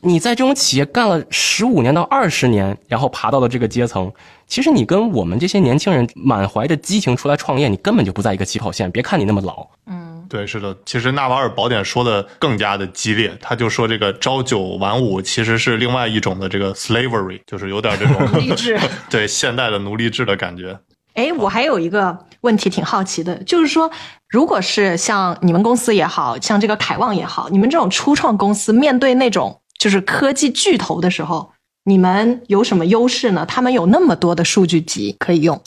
[0.00, 4.12] 你在这种企业干了十五年到二十年，然后爬到了这个阶层，
[4.46, 8.90] 其实你跟我们这些年轻人满怀着激情出来创业，你根本就不在一个起跑线。
[8.90, 10.24] 别看你那么老，嗯。
[10.28, 18.76] 对，是的，其实纳瓦尔宝典说的更加的激烈，他就说这个朝九晚五其实是另外一种的这个 slavery，就是有点这种奴隶制，
[19.08, 20.76] 对现代的奴隶制的感觉。
[21.14, 23.88] 哎，我还有一个问题挺好奇的，就是说，
[24.28, 31.52] 如果是像你们公司也好像这个凯旺也好，你们这种初创公司面对那种就是科技巨头的时候，
[31.84, 33.44] 你们有什么优势呢？
[33.46, 35.60] 他们有那么多的数据集可以用。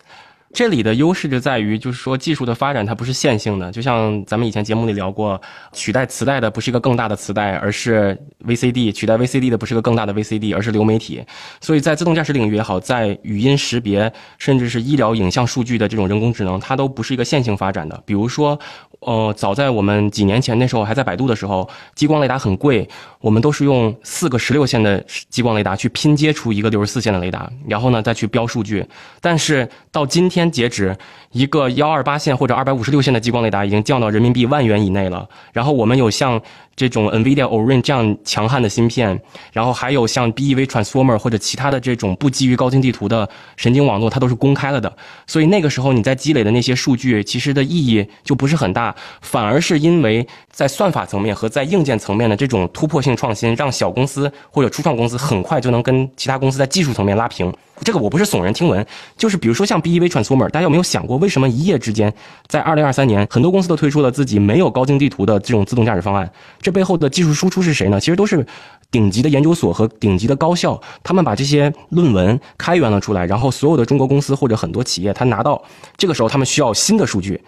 [0.51, 5.39] 这里的优势就在于，就是说技术的发展它不是线性的，就像咱们以前节目里聊过，
[5.73, 11.23] 取代磁带的不是一个更大的磁带，而是 VCD；取代 VCD 的不是个更大的 VCD，而是流媒体。
[11.61, 18.01] 所以在自动驾驶领域也好，在语音识别，甚至是医疗影像数据的这种人工智能，它都不是一个线性发展的。
[18.03, 18.59] 比如说，
[18.99, 22.87] 呃，早在我们几年前那时候还在百度的时候，激光雷达很贵，
[23.21, 28.85] 我们都是用四个十六线的激光雷达去拼接出一个六十四线的雷达，然后呢再去标数据。
[29.21, 30.49] 但是到今天。
[30.49, 30.97] 截止，
[31.31, 35.29] 一个幺二八线或者二百五十六线的激光雷达已经降到人民币万元以内了。
[35.53, 36.41] 然后我们有向
[36.79, 39.19] 这种 NVIDIA Orin 这样强悍的芯片，
[39.51, 43.27] 然后还有像 BEV Transformer 或者其他的这种不基于高清地图的
[43.57, 44.95] 神经网络，它都是公开了的。
[45.27, 50.25] 所以那个时候你在积累的那些数据，其实的意义就不是很大，反而是因为
[50.59, 57.49] 在算法层面和在硬件层面的这种突破性创新，让小公司或者初创公司很快就能跟其他公司在技术层面拉平。
[57.81, 58.85] 这个我不是耸人听闻，
[59.15, 62.13] 就是比如说像 BEV Transformer，大家有没有想过，为什么一夜之间，
[62.47, 66.29] 在二零二三年，很多公司都推出了自己没有高精地图的这种自动驾驶方案？
[66.61, 67.97] 这背后的技术输出是谁呢？
[67.97, 68.45] 其实都是
[68.91, 75.63] 顶级的研究所和顶级的高校，他们把这些论文开源了出来，然后所有的中国公司或者很多企业，他拿到
[75.95, 77.41] 这个时候，他们需要新的数据。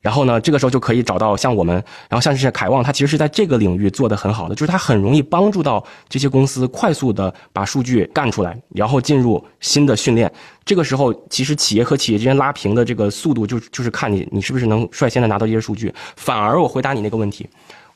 [0.00, 1.74] 然后呢，这个时候就可以找到像我们，
[2.08, 10.32] 然后像是凯旺，他其实是在这个领域做的很好的，就是他很容易帮助到这些公司快速的把数据干出来，然后进入新的训练。
[10.64, 15.92] 这个时候，其实企业和企业之间拉平的这个速度，就就是看你你是不是能率先的拿到这些数据。
[16.16, 17.48] 反而我回答你那个问题。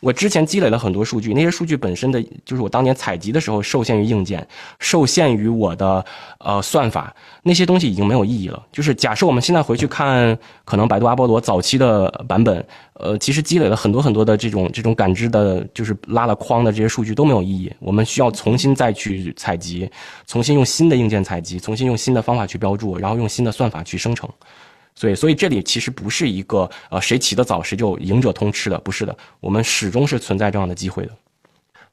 [0.02, 4.44] 我之前积累了很多数据，那些数据本身的就是我当年采集的时候受限于硬件，
[4.80, 6.04] 受限于我的
[6.38, 8.60] 呃算法，那些东西已经没有意义了。
[8.72, 17.72] 就是假设我们现在回去看，可能百度阿波罗早期的版本，呃，其实积累了很多很多的这种这种感知的，就是拉了框的这些数据都没有意义。
[17.78, 19.88] 我们需要重新再去采集，
[20.26, 24.28] 重新用新的硬件采集，重新用新的方法去标注，然后用新的算法去生成。
[24.94, 31.12] 所以，所以这里其实不是一个呃谁起得早谁就赢者通吃的，不是的，我们始终是存在这样的机会的。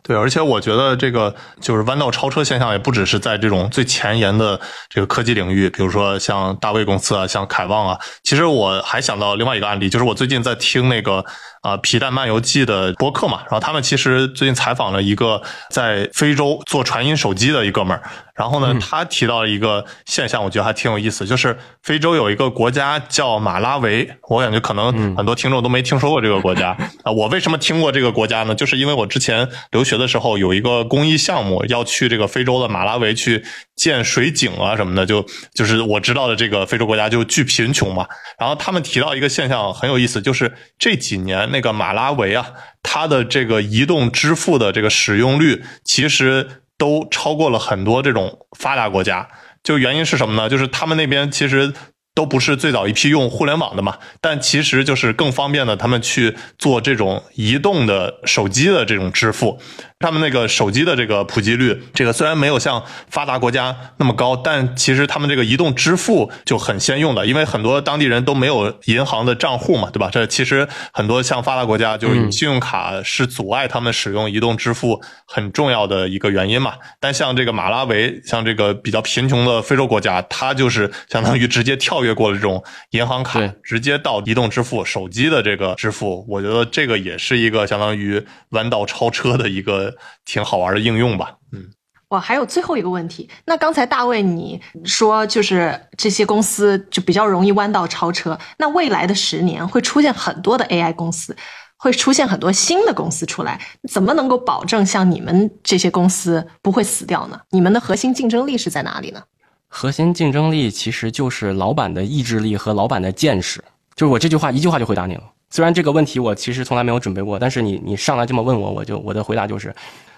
[0.01, 7.99] 对，而且我觉得这个就是弯道超车现象，也不只是在这种最前沿的这个科技领域，比如说像大卫公司啊，像凯旺啊。
[8.23, 11.23] 其实我还想到另外一个案例，就是我最近在听那个
[11.61, 18.03] 啊皮蛋漫游记的播客嘛，然后他们其实最近采访了一个在非洲做传音手机的一哥们儿。
[18.35, 26.69] 然后呢，他提到了一个现象，我觉得还挺有意思，就是非洲有一个国家叫马拉维，我感觉可能很多听众都没听说过这个国家
[27.03, 27.11] 啊。
[27.11, 28.55] 我为什么听过这个国家呢？
[28.55, 33.43] 就是因为我之前留学的时候有一个公益项目要去这个非洲的马拉维去
[33.75, 38.07] 建水井啊什么的，就就是我知道的这个非洲国家就巨贫穷嘛。
[38.37, 46.63] 然后他们提到一个现象很有意思，就是这几年那个马拉维啊，它的这个移动支付的这个使用率其实。
[46.79, 49.27] 都超过了很多这种发达国家，
[49.61, 50.47] 就原因是什么呢？
[50.47, 51.73] 就是他们那边其实
[52.15, 59.59] 都不是最早一批用互联网的嘛，但其实就是更方便的，他们去做这种移动的手机的这种支付。
[59.99, 70.09] 他们那个手机的这个普及率，这个虽然没有像发达国家那么高，但其实他们这个移动支付就很先用的，因为很多当地人都没有银行的账户嘛，对吧？
[70.09, 76.75] 这其实很多像发达国家，就是信用卡是阻碍他们使用移动支付很重要的一个原因嘛。
[77.01, 86.25] 但像这个马拉维，像这个比较贫穷的非洲国家，它就是相当于直接跳跃过了这种银行卡，直接到移动支付、手机的这个支付。
[86.29, 89.88] 我觉得这个也是一个相当于弯道超车的一个。
[90.25, 91.69] 挺好玩的应用吧，嗯，
[92.09, 101.35] 我，还有最后一个问题，那刚才大卫你说就是这些公司就比较容易弯道超车，那未来的十年会出现很多的 AI 公司，
[101.77, 107.39] 会出现很多新的公司出来，怎么能够保证像你们这些公司不会死掉呢？
[107.51, 109.21] 你们的核心竞争力是在哪里呢？
[109.67, 113.63] 核心竞争力其实就是老板的意志力和老板的见识，
[113.95, 115.23] 就是我这句话一句话就回答你了。
[115.49, 119.73] 虽然这个问题我其实从来没有准备过，但是你你上来这么问我，我就我的回答就是，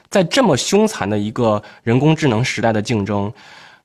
[0.09, 3.31] 在这么凶残的一个人工智能时代的竞争，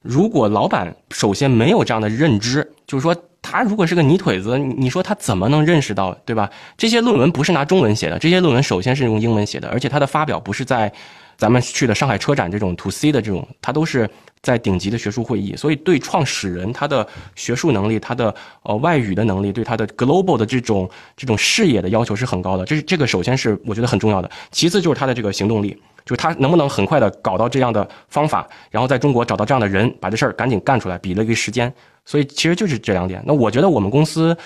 [0.03, 6.51] 如果老板首先没有这样的认知，就是说他如果是个泥腿子，你说他怎么能认识到，对吧？
[6.77, 10.93] 这些论文不是拿中文写的，这些论文首先是用英文写的，而且他的发表不是在
[11.37, 14.09] 咱们去的上海车展这种 to C 的这种，它都是。
[14.43, 18.32] 在顶级的学术会议，所以对创始人他的学术能力、他的
[18.62, 22.64] 呃外语的能力、对他的 global 的这种这种视野的要求是很高的。
[22.64, 24.30] 这是这个首先是我觉得很重要的。
[24.53, 31.72] 其次就是他的这个行动力，就是他能不能很快的搞到这样的方法，然后在中国找到这样的人，把这事儿赶紧干出来，比了一个时间。
[32.05, 33.20] 所以其实就是这两点。
[33.26, 34.37] 那我觉得我们公司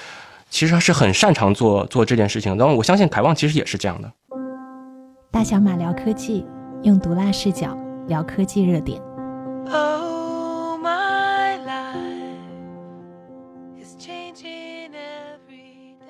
[0.48, 2.56] 其实是很擅长做做这件事情。
[2.56, 4.10] 然后我相信凯旺其实也是这样的。
[5.30, 6.46] 大小马聊科技，
[6.82, 7.76] 用毒辣视角
[8.08, 8.98] 聊科技热点。
[9.70, 11.98] Oh, my life
[13.78, 16.06] is changing every day.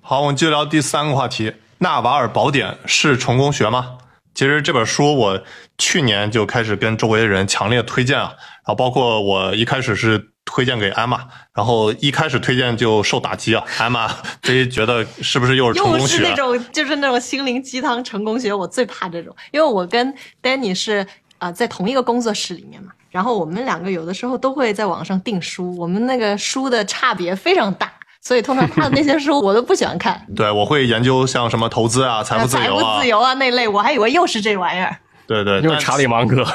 [0.00, 3.98] 好，我们继续聊第三个话题，《纳瓦尔宝典》是成功学吗？
[4.34, 5.40] 其实这本书我
[5.78, 14.10] 去年就开始跟周围的人强烈推荐啊，然后包括我一开始是推荐给艾玛，然后一开始推荐就受打击啊，艾玛
[14.42, 16.18] 这觉得是不是又是成功学？
[16.18, 21.06] 又是那种就是那种心灵鸡汤成功学，我最怕这种，因为我跟 Danny 是
[21.38, 27.92] 啊在同一个工作室里面嘛，然后我们两个有的时候都会在网上订书，我们那个书的差别非常大。
[28.26, 30.26] 所以通常他的那些书 我都不喜欢看。
[30.34, 34.96] 对，我会研究像什么投资啊、财富自由啊财富自、由啊那类，我还以为又是这玩意儿。
[35.26, 36.44] 对对，但就是查理芒格。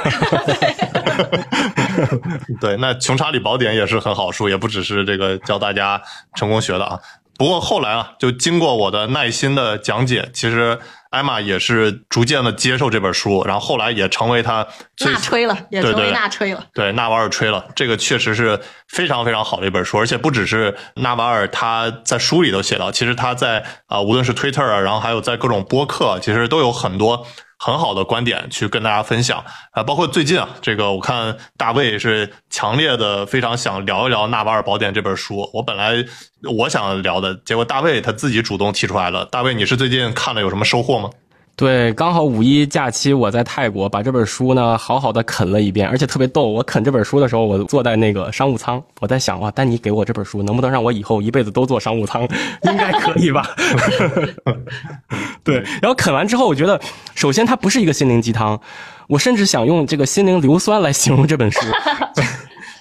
[2.61, 6.01] 对，那《穷查理宝典》也是很好书，也不只是这个教大家
[6.36, 6.99] 成功学的啊。
[7.38, 10.78] 不过后来啊，就经过我的耐心的讲解，其实
[11.09, 14.67] 艾玛也是逐渐的接受这本书，然后后来也成为他
[14.97, 16.65] 最纳吹了，也成为对对纳吹了。
[16.74, 18.59] 对纳瓦尔吹了，这个确实是
[18.89, 27.26] 非常非常好的一本书，而且不只是纳瓦尔他在书里都写到，其实他在啊、无论是 Twitter 啊，然后还有在各种播客，其实都有很多
[27.60, 35.93] 很好的观点去跟大家分享啊、包括最近啊，这个我看大卫是强烈的非常想聊一聊《纳瓦尔宝典》这本书，我本来
[36.57, 39.26] 我想聊的，结果大卫他自己主动提出来了。
[39.26, 41.10] 大卫，你是最近看了有什么收获吗？
[41.60, 46.47] 对，刚好五一假期我在泰国把这本书呢好好的啃了一遍，而且特别逗。
[46.47, 52.22] 我啃这本书的时候，我坐在那个商务舱，我在想哇，丹尼给我这本书，能不能让我以后一辈子都坐商务舱？
[52.64, 53.45] 应该可以吧？
[55.43, 55.57] 对。
[55.82, 56.80] 然后啃完之后，我觉得
[57.14, 58.57] 首先它不是一个心灵鸡汤，
[59.10, 61.60] 我甚至想用这个心灵硫酸来形容这本书。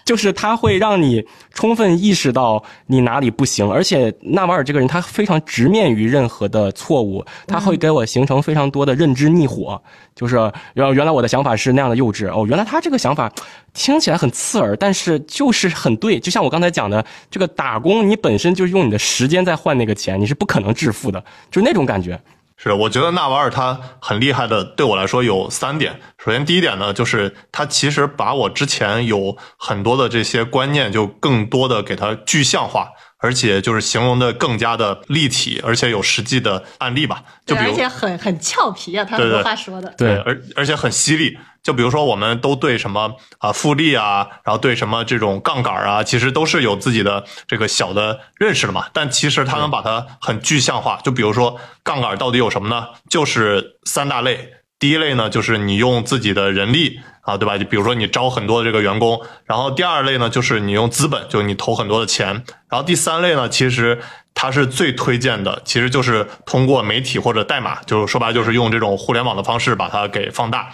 [0.09, 9.79] 就是他会让你充分意识到你哪里不行，而且纳瓦尔这个人他非常直面于任何的错误，他会给我形成非常多的认知逆火。
[10.15, 10.35] 就是
[10.73, 13.31] 原原来我的想法是那样的幼稚哦，原来他这个想法
[13.75, 16.19] 听起来很刺耳，但是就是很对。
[16.19, 22.19] 就像我刚才讲的，这个打工你本身就是用你的时间在换那个钱，你是不可能致富的，就是那种感觉。
[22.61, 26.01] 是，我觉得纳瓦尔他很厉害的，对我来说有三点。
[26.19, 32.89] 首先，第一点呢，就是他其实把我之前有很多的这些观念，就更多的给它具象化，
[33.19, 37.23] 而且就是形容的更加的立体，而且有实际的案例吧。
[37.45, 39.93] 就对，比如，而且很很俏皮啊，他很多对对话说的。
[39.99, 41.37] 对而而且很犀利。
[41.61, 48.87] 就比如说，我们都对什么啊复利啊，然后对什么这种杠杆啊，其实都是有自己的这个小的认识的嘛。
[48.95, 50.99] 但其实他能把它很具象化。
[51.05, 52.87] 就比如说，杠杆到底有什么呢？
[53.11, 54.55] 就是三大类。
[54.79, 57.59] 第一类呢，就是你用自己的人力啊，对吧？
[57.59, 59.21] 就比如说你招很多的这个员工。
[59.45, 62.29] 然后第二类呢，就是你用资本，就你投很多的钱。
[62.71, 64.01] 然后第三类呢，其实
[64.33, 70.71] 它是最推荐的，其实就是通过媒体或者代码，就是说白了就是用这种互联网的方式把它给放大。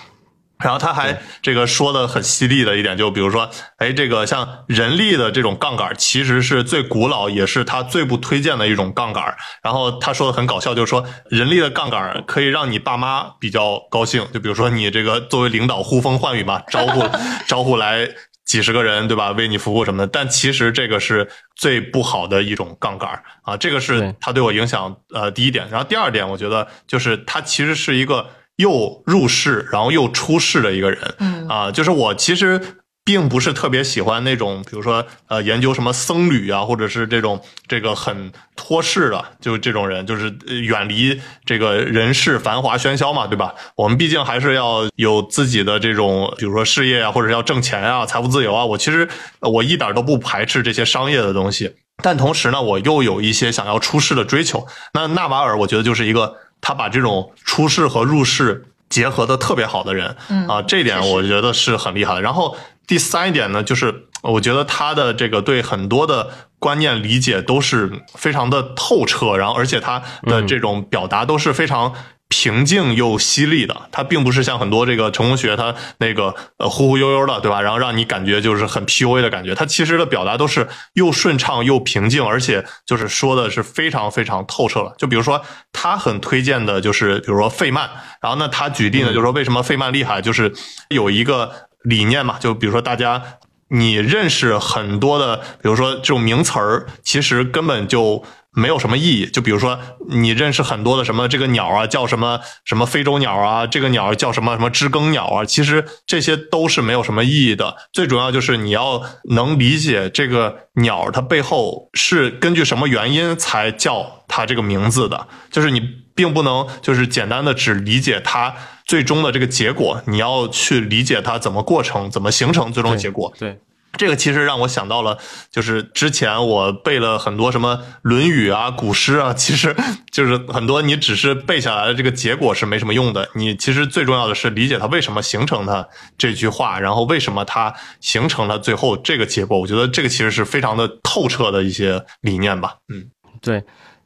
[0.62, 9.34] 然后他还这个说的很犀利的一点，就比如说，哎，这个像人力的这种杠杆，其实是最古老，也是他最不推荐的一种杠杆。
[9.62, 17.04] 然后他说的很搞笑，就是说人力的杠杆可以让你爸妈比较高兴，就比如说你这个作为领导呼风唤雨嘛， 招呼
[17.46, 18.08] 招呼来
[18.46, 19.32] 几十个人，对吧？
[19.32, 20.06] 为你服务什么的。
[20.06, 23.10] 但其实这个是最不好的一种杠杆
[23.42, 25.68] 啊，这个是他对我影响呃第一点。
[25.68, 28.26] 然后第二点，我觉得就是他其实是一个。
[28.56, 32.60] 又入世，然后又出世的一个人，嗯啊，就是我其实
[33.04, 37.38] 并不是特别喜欢那种，比如说呃研究什么僧侣啊，或者是这种
[37.68, 43.54] 这个很脱世的，就这种人，就是呃远离这个人世繁华喧嚣嘛，对吧？
[43.76, 48.64] 我们毕竟还是要有自己的这种，比如说事业啊，或者是要挣钱啊，财富自由啊。
[48.64, 49.06] 我其实
[49.40, 54.66] 呃我一点都不排斥这些商业的东西，但同时呢，我又有一些想要出世的追求。
[54.94, 56.34] 那纳瓦尔，我觉得就是一个
[56.64, 62.22] 他把这种出世和入世结合的特别好的人，嗯啊，这一点我觉得是很厉害的。
[62.22, 62.56] 然后
[62.86, 71.92] 第三一点呢，就是我觉得他的这个对很多的观念理解都是非常的透彻，然后而且他的这种表达都是非常。
[72.28, 77.60] 平静又犀利的，它并不是像很多这个成功学，它那个呃忽忽悠悠的，对吧？
[77.60, 79.54] 然后让你感觉就是很 PUA 的感觉。
[79.54, 84.94] 它其实的表达都是又顺畅又平静，而且就是说的是非常非常透彻了。
[84.98, 85.40] 就比如说，
[85.72, 87.88] 他很推荐的就是比如说费曼，
[88.20, 90.52] 然后呢，他举例呢就是说为什么费曼厉害，就是
[90.88, 93.22] 有一个理念嘛，就比如说大家。
[93.68, 98.22] 你认识很多的，比如说这种名词儿，其实根本就
[98.54, 99.26] 没有什么意义。
[99.26, 99.78] 就比如说，
[100.08, 107.76] 你认识很多的什么这个鸟啊，叫什么什么非洲鸟啊，这个鸟叫什么什么知更鸟啊，其实这些都是没有什么意义的。
[107.92, 115.80] 最主要就是你要能理解这个鸟它背后是根据什么原因才叫它这个名字的，就是你
[116.14, 123.32] 并不能就是简单的只理解它最终的这个结果，你要去理解它怎么过程，怎么形成最终结果。
[123.38, 123.58] 对，
[123.96, 125.18] 这个其实让我想到了，
[125.50, 129.74] 就是之前我背了很多什么《论语》啊、古诗啊，其实
[130.10, 133.28] 就是很多你只是背下来的这个结果是没什么用的。
[133.34, 135.86] 你其实最重要的是理解它为什么形成它
[136.18, 139.58] 这句话，然后为什么它形成了最后这个结果。
[139.58, 142.74] 我觉得这个其实是非常的透彻的一些理念吧。
[142.92, 143.62] 嗯，对，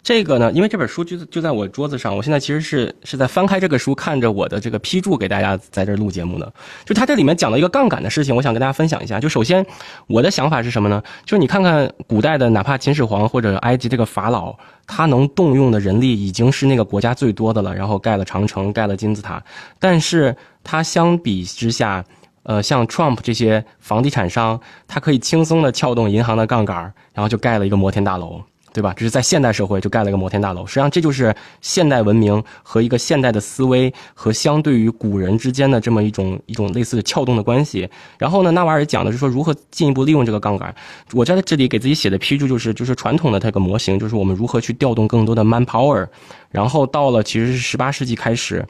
[0.09, 6.51] 这个呢，因为这本书就就在我桌子上，我现在其实是是在翻开这个书，看着我的这个批注给大家在这录节目的。
[6.87, 9.21] 就它这里面讲了一个杠杆的事情，我想跟大家分享一下。
[9.21, 9.63] 就首先
[10.07, 11.03] 我的想法是什么呢？
[11.27, 14.57] 就是你看看古代的，哪怕秦始皇或者埃及这个法老，
[14.87, 19.45] 他能动用的人力已经是那个国家最多的了，然后盖了长城，盖了金字塔，
[19.79, 20.35] 但是
[20.65, 22.03] 他相比之下。
[22.45, 26.79] 呃，像 Trump 这些房地产商，他可以轻松的撬动银行的杠杆，
[27.13, 28.41] 然后就盖了一个摩天大楼，
[28.79, 28.95] 对吧？
[28.97, 30.65] 这是在现代社会就盖了一个摩天大楼。
[30.65, 37.91] 实际上，这就是现代文明和一个现代的思维和相对于古人之间的这么一种一种类似的撬动的关系。
[38.19, 40.73] 然后呢，纳瓦尔讲的是说如何进一步利用这个杠杆。
[41.13, 46.07] 我在这里给自己写的批注就是，就是传统的这个模型，就是我们如何去调动更多的 man power。
[46.53, 48.65] 然后到了其实是十八世纪开始。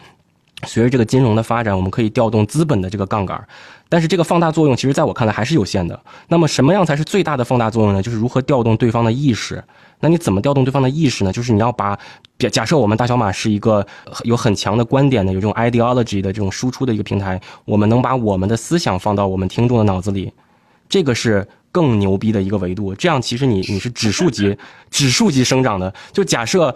[0.66, 3.46] 随着这个金融的发展，我们可以调动资本的这个杠杆，
[3.88, 5.98] 但是这个放大作用，其实在我看来还是有限的。
[6.28, 8.02] 那么什么样才是最大的放大作用呢？
[8.02, 9.62] 就是如何调动对方的意识。
[10.00, 11.32] 那你怎么调动对方的意识呢？
[11.32, 11.98] 就是你要把
[12.38, 13.86] 假假设我们大小马是一个
[14.24, 20.32] 有很强的观点的、有这种 ideology 的这种输出的一个平台，我们能把我们的思想放到我们听众的脑子里，
[20.88, 21.46] 这个是。
[21.70, 24.56] 更牛逼的一个维度，这样其实你你是指数级
[24.90, 25.92] 指数级生长的。
[26.12, 26.74] 就假设，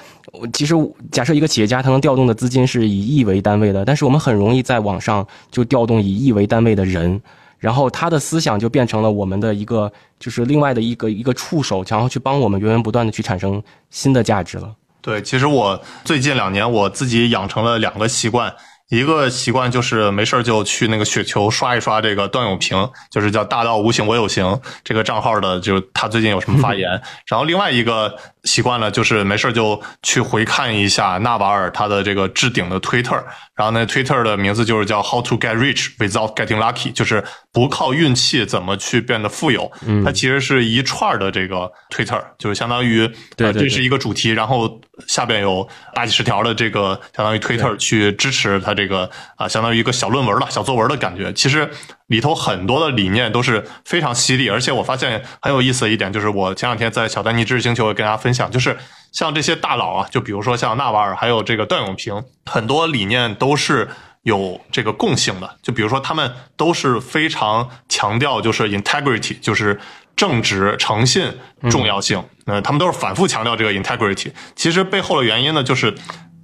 [0.53, 0.75] 其实
[1.11, 7.21] 假设一个企业家他能调动的资金是以亿为单位的，但是我们很容易在网上就调动以亿为单位的人，
[7.59, 9.91] 然后他的思想就变成了我们的一个
[10.21, 14.71] 就是另外的一个一个触手，然后去帮我们源源不断的去产生新的价值了。
[15.01, 18.55] 对，其实我最近两年我自己养成了两个习惯。
[18.93, 26.91] 一个习惯就是没事就去那个雪球刷一刷这个段永平，就是叫大道无形我有形这个账号的，就是他最近有什么发言。
[27.27, 28.15] 然后另外一个
[28.45, 33.15] 习惯呢，就是没事就去回看一下纳瓦尔他的这个置顶的推特。
[33.55, 39.71] 然后那推特的名字就是叫 How to get rich without getting lucky，就是不靠运气怎么去变得富有。
[40.05, 51.33] 它其实是一串的这个推特，就是相当于对这是一个主题，然后下边有大几十条的这个相当于推特去支持它这个啊，相当于一个小论文了、小作文的感觉。
[51.33, 51.71] 其实
[52.07, 58.77] 里头很多的理念都是非常犀利，而且我发现很有意思的一点就是，我前两天在小丹尼知识星球也跟大家分享，就是。
[59.13, 63.91] 像这些大佬啊，就比如说像纳瓦尔，还有这个段永平，很多理念都是
[64.23, 65.59] 有这个共性的。
[65.63, 69.81] 就比如说，他们都是非常强调就是 integrity，就是
[70.17, 71.33] 正直、诚信
[71.71, 72.23] 重要性。
[72.47, 74.33] 呃，他们都是反复强调这个 integrity。
[74.55, 75.95] 其实背后的原因呢，就是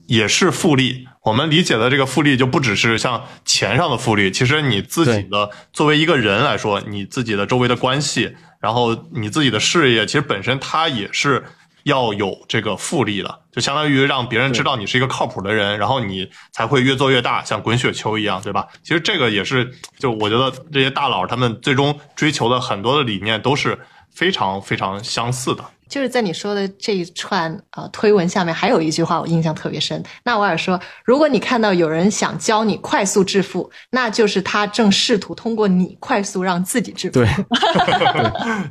[0.07, 1.07] 也是复利。
[1.25, 4.31] 我们理解的这个复利，就不只是像钱上的复利。
[4.31, 11.45] 其实你自己的作为一个人来说，你自己的周围的关系，然后你自己的事业，其实本身它也是。
[11.89, 18.69] 要有这个复利的，就相当于让别人知道你是一个靠谱的人，然后你才会越做越大，像滚雪球一样，对吧？
[18.83, 23.79] 其实这个也是，就我觉得这些大佬他们最终追求的很多的理念都是
[24.15, 25.65] 非常非常相似的。
[25.89, 30.03] 就是在你说的这一串呃推文下面，还有一句话我印象特别深。
[30.25, 37.15] 纳瓦尔说：“如果你看到有人想教你快速致富，那就是他正试图通过你快速让自己致富。
[37.19, 37.27] ”对，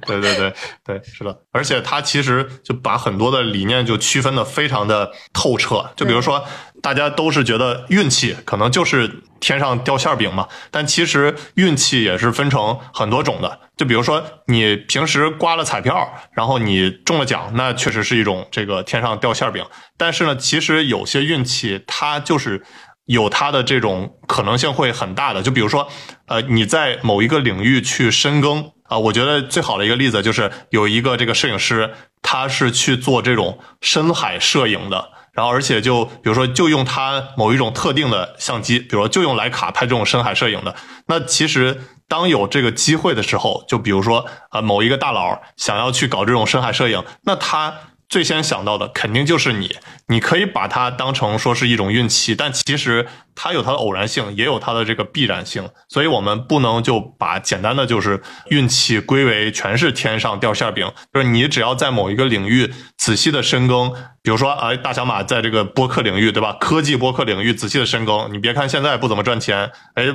[0.05, 0.53] 对对对
[0.85, 1.37] 对，是的。
[1.51, 5.89] 而且他其实就把很多的理念就区分的非常的透彻。
[5.95, 6.43] 就比如说，
[6.81, 13.59] 大家都是觉得运气可能就是天上掉馅饼嘛，但其实运气也是分成很多种的。
[13.75, 19.63] 就比如说，你平时刮了彩票，然后你中了奖，那确实是一种这个天上掉馅饼。
[19.97, 22.63] 但是呢，其实有些运气它就是
[23.05, 25.41] 有它的这种可能性会很大的。
[25.43, 25.87] 就比如说，
[26.27, 35.09] 呃，你在某一个领域去深耕啊，我觉得最好的一个例子就是有一个这个摄影师，他是去做这种深海摄影的。
[35.37, 40.75] 然后，而且就比如说，就用它某一种特定的相机，比如说就用徕卡拍这种深海摄影的。
[41.05, 47.75] 那其实当有这个机会的时候，就比如说啊，某一个大佬想要去搞这种深海摄影，那他。
[48.09, 49.75] 最先想到的肯定就是你，
[50.07, 53.05] 你可以把它当成说是一种运气，但其实
[53.35, 63.93] 它有它的偶然性，也有它的这个必然性，所以我们不能就把简单的就是运气归为全是天上掉馅饼，就是你只要在某一个领域仔细的深耕，
[64.23, 70.05] 比如说哎大小马在这个播客领域对吧，科技播客领域仔细的深耕，你别看现在不怎么赚钱，哎，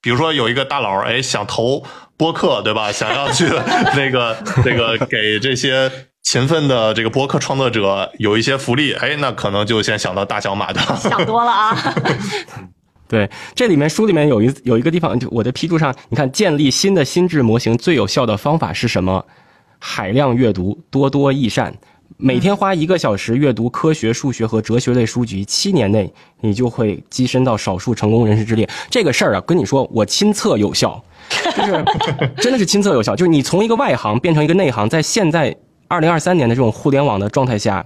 [0.00, 1.84] 比如说有一个大佬哎想投
[2.16, 3.48] 播客对吧，想要去
[3.96, 5.90] 那个那个给这些。
[6.22, 11.94] 勤奋的这个播客创作者有一些福利，哎，那可能就先想到大小马的， 想多了啊。
[13.08, 19.26] 对，这里面书里面有一有一个地方，就我的批注上，你看，建立新的心智模型最有效的方法是什么？
[19.78, 21.74] 海量阅读，多多益善，
[22.16, 26.10] 每天花一个小时阅读科学、数学和哲学类书籍，七年内
[26.40, 28.66] 你就会跻身到少数成功人士之列。
[28.88, 31.02] 这个事儿啊，跟你说，我亲测有效，
[31.56, 31.84] 就是
[32.40, 35.54] 真的是亲测有效，就是你从一个外行变成一个内行，在现在。
[35.92, 37.84] 二零二三年的这种互联网的状态下，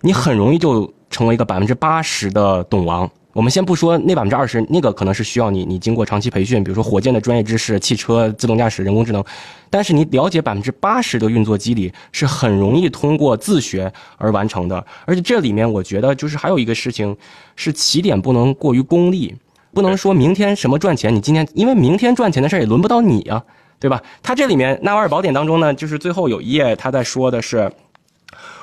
[0.00, 3.08] 你很容易就成为一个百分之八十的懂王。
[3.34, 9.22] 我们先不说那百分之二十，那个可能是需要你你经过长期培训，比如说火箭的专业知识、汽车自动驾驶、人工智能，
[9.68, 14.82] 但是你了解百分之八十的运作机理是很容易通过自学而完成的。
[15.04, 17.14] 而且这里面我觉得就是还有一个事情
[17.56, 19.36] 是起点不能过于功利，
[19.74, 23.44] 不能说明天什么赚钱，你今天因为明天赚钱的事儿也轮不到你啊，
[23.78, 24.02] 对吧？
[24.22, 27.70] 他这里面纳瓦尔宝典当中呢，就是最后有一页他在说的是。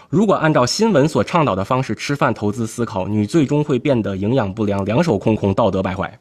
[0.10, 6.20] 如果按照新闻所倡导的方式吃饭、投资、思考，你最终会变得营养不良、两手空空、道德败坏。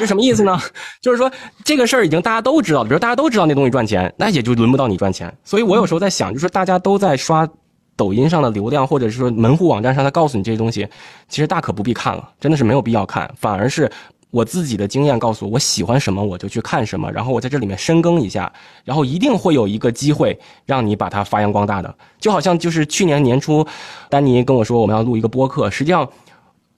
[0.00, 0.58] 这什么意思呢？
[1.00, 1.30] 就是说
[1.62, 5.32] 这个事儿已经大家都知道了，比如大家都知道那东西赚钱，那也就轮不到你赚钱。
[5.44, 7.48] 所以我有时候在想，就是大家都在刷
[7.94, 10.88] 抖音上的流量，或者是说门户网站上他告诉你这些东西，
[11.28, 13.88] 其实大可不必看了，真的是没有必要看，反而是。
[14.34, 18.52] 我自己的经验告诉我，我喜欢什么我就去看什么，然后我在这里面深耕一下，
[18.84, 20.36] 然后一定会有一个机会
[20.66, 21.94] 让你把它发扬光大的。
[22.18, 23.64] 就好像就是去年年初，
[24.10, 26.10] 丹尼跟我说我们要录一个播客，实际上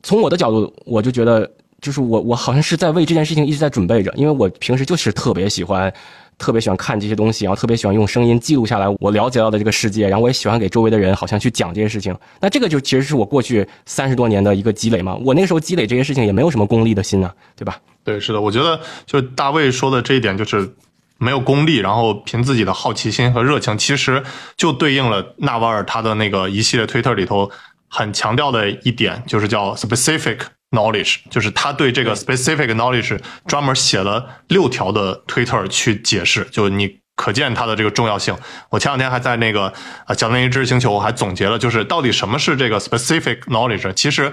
[0.02, 1.50] 从我的角度，我就觉得
[1.80, 5.90] 就是我我好像是在为这件事情一直在准备着，因为我平时就是特别喜欢。
[6.38, 12.16] 特别喜欢看这些东西，然后特别喜欢用声音记录下来我了解到的这个世界，然后我也喜欢给周围的人好像去讲这些事情。
[12.40, 15.14] 那这个就其实是我过去三十多年的一个积累嘛。
[15.16, 17.78] 我那个时候积累这些事情也没有什么功利的心啊，对吧？
[18.04, 20.74] 对，是的，我觉得就大卫说的这一点就是
[21.18, 24.22] 没有功利，然后凭自己的好奇心和热情，其实
[24.56, 27.50] 就对应了纳瓦尔他的那个一系列推特里头
[27.88, 30.38] 很强调的一点，就是叫 specific。
[30.72, 38.36] knowledge 就是他对这个 specific knowledge 专门写了六条的 Twitter 去解释，就你可见它的这个重要性。
[38.70, 39.72] 我前两天还在那个
[40.06, 43.90] 啊讲那一知识星球我还总结了，就是到底什么是这个 specific knowledge？
[43.92, 44.32] 其实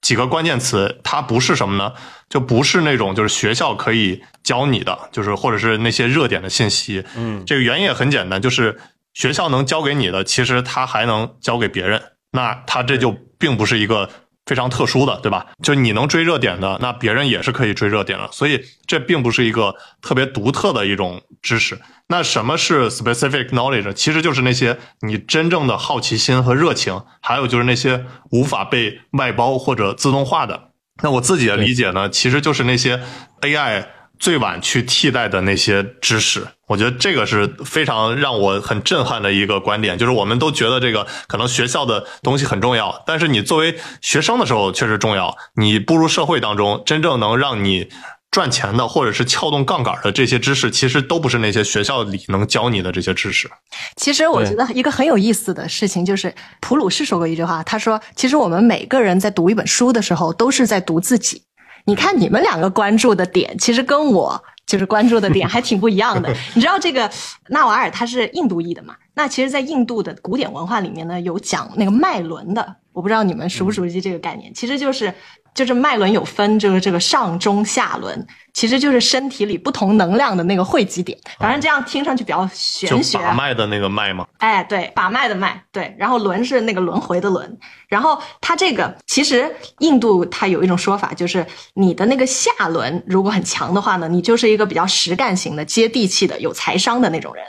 [0.00, 1.92] 几个关键词，它不是什么呢？
[2.30, 7.04] 就不是那种就是学校可以教你的，就是或者是那些热点的信息。
[7.16, 8.78] 嗯，这个原因也很简单，就是
[9.14, 12.00] 学校能教给你的，其实他还能教给别人。
[12.32, 14.08] 那他这就并不是一个。
[14.48, 15.44] 非常特殊的，对吧？
[15.60, 21.76] 就你能追热点的，那别人也是可以追热点的，所以这并不是一个特别独特的一种知识。
[22.06, 23.92] 那什么是 specific knowledge？
[23.94, 30.70] 其实就是那些你真正的好奇心和热情，还有就是那些无法被外包或者自动化的。
[31.02, 33.02] 那我自己的理解呢，其实就是那些
[33.40, 33.86] AI。
[34.18, 39.98] 最晚去替代的那些知识，我觉得这个是非常让我很震撼的一个观点。
[39.98, 45.36] 就是我们都觉得这个可能学校的东西很重要，但是你作为学生的时候确实重要。
[45.56, 47.88] 你步入社会当中，真正能让你
[48.30, 53.50] 赚钱的，或者是撬动杠杆的这些知识，其实都不是那些学校里能教你的这些知识。
[53.96, 61.42] 其实我觉得一个很有意思的事情就是，普鲁士说过一句话，他说：“其实我们每个人在读一本书的时候，都是在读自己。”
[61.86, 66.28] 你看，你们两个关注的点，其实跟我就是关注的点还挺不一样的。
[66.54, 67.10] 你知道这个
[67.48, 68.94] 纳瓦尔他是印度裔的嘛？
[69.14, 72.76] 那其实，在印度的古典文化里面呢，有讲那个脉轮的。
[72.92, 75.14] 我不知道你们熟不熟悉这个概念，其实就是。
[75.56, 81.18] 就是脉轮有分，就是这个上中下轮，其实就是身体里不同能量的那个汇集点。
[81.38, 83.18] 反正这样听上去比较玄学。
[83.18, 84.26] 把脉的那个脉吗？
[84.36, 85.96] 哎，对，把脉的脉，对。
[85.98, 87.58] 然后轮是那个轮回的轮。
[87.88, 97.42] 然后它这个其实印度它有一种说法，就是你的那个下轮如果很强的话呢，你就是一个比较实干型的、接地气的、有财商的那种人。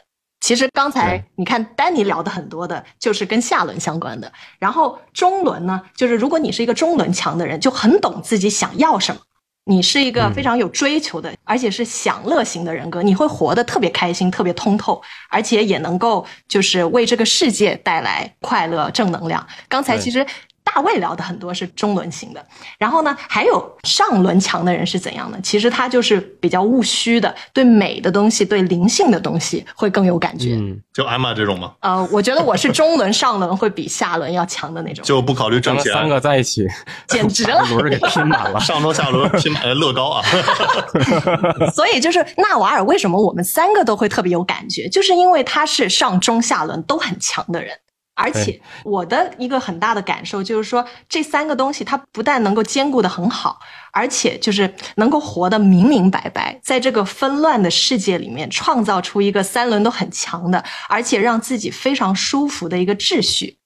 [0.47, 4.31] 其实刚才你看丹尼聊的很多的，就是跟下轮相关的。
[4.57, 9.19] 然后中轮呢，就是如果你是一个中轮强的人，就很懂自己想要什么。
[9.65, 19.45] 你是一个非常有追求的，而且是享乐型的人格，你会活得特别开心、特别通透，而且也能够就是为这个世界带来快乐、正能量。
[19.67, 20.25] 刚才其实。
[20.73, 22.45] 大卫聊的很多是中轮型的，
[22.77, 25.39] 然后呢，还有上轮强的人是怎样的？
[25.41, 30.55] 其实他就是比较务虚的，对美的东西、对灵性的东西会更有感觉。
[30.55, 31.71] 嗯，就艾玛这种吗？
[31.79, 35.03] 呃，我觉得我是中轮、上轮会比下轮要强的那种。
[35.07, 36.67] 就不考虑挣钱，三个在一起，
[37.07, 40.23] 简直了，轮给拼满了，上轮下轮拼满乐高啊！
[41.73, 44.89] 所以就是纳瓦尔，为什么我们三个都会特别有感觉？
[44.89, 47.73] 就是因为他是上中下轮都很强的人。
[48.17, 53.59] 而且我的一个很大的感受就是说，这三个东西它不但能够兼顾的很好，
[53.93, 63.59] 而且就是能够活得明明白白，在这个纷乱的世界里面创造出一个三轮都很强的，而且让自己非常舒服的一个秩序，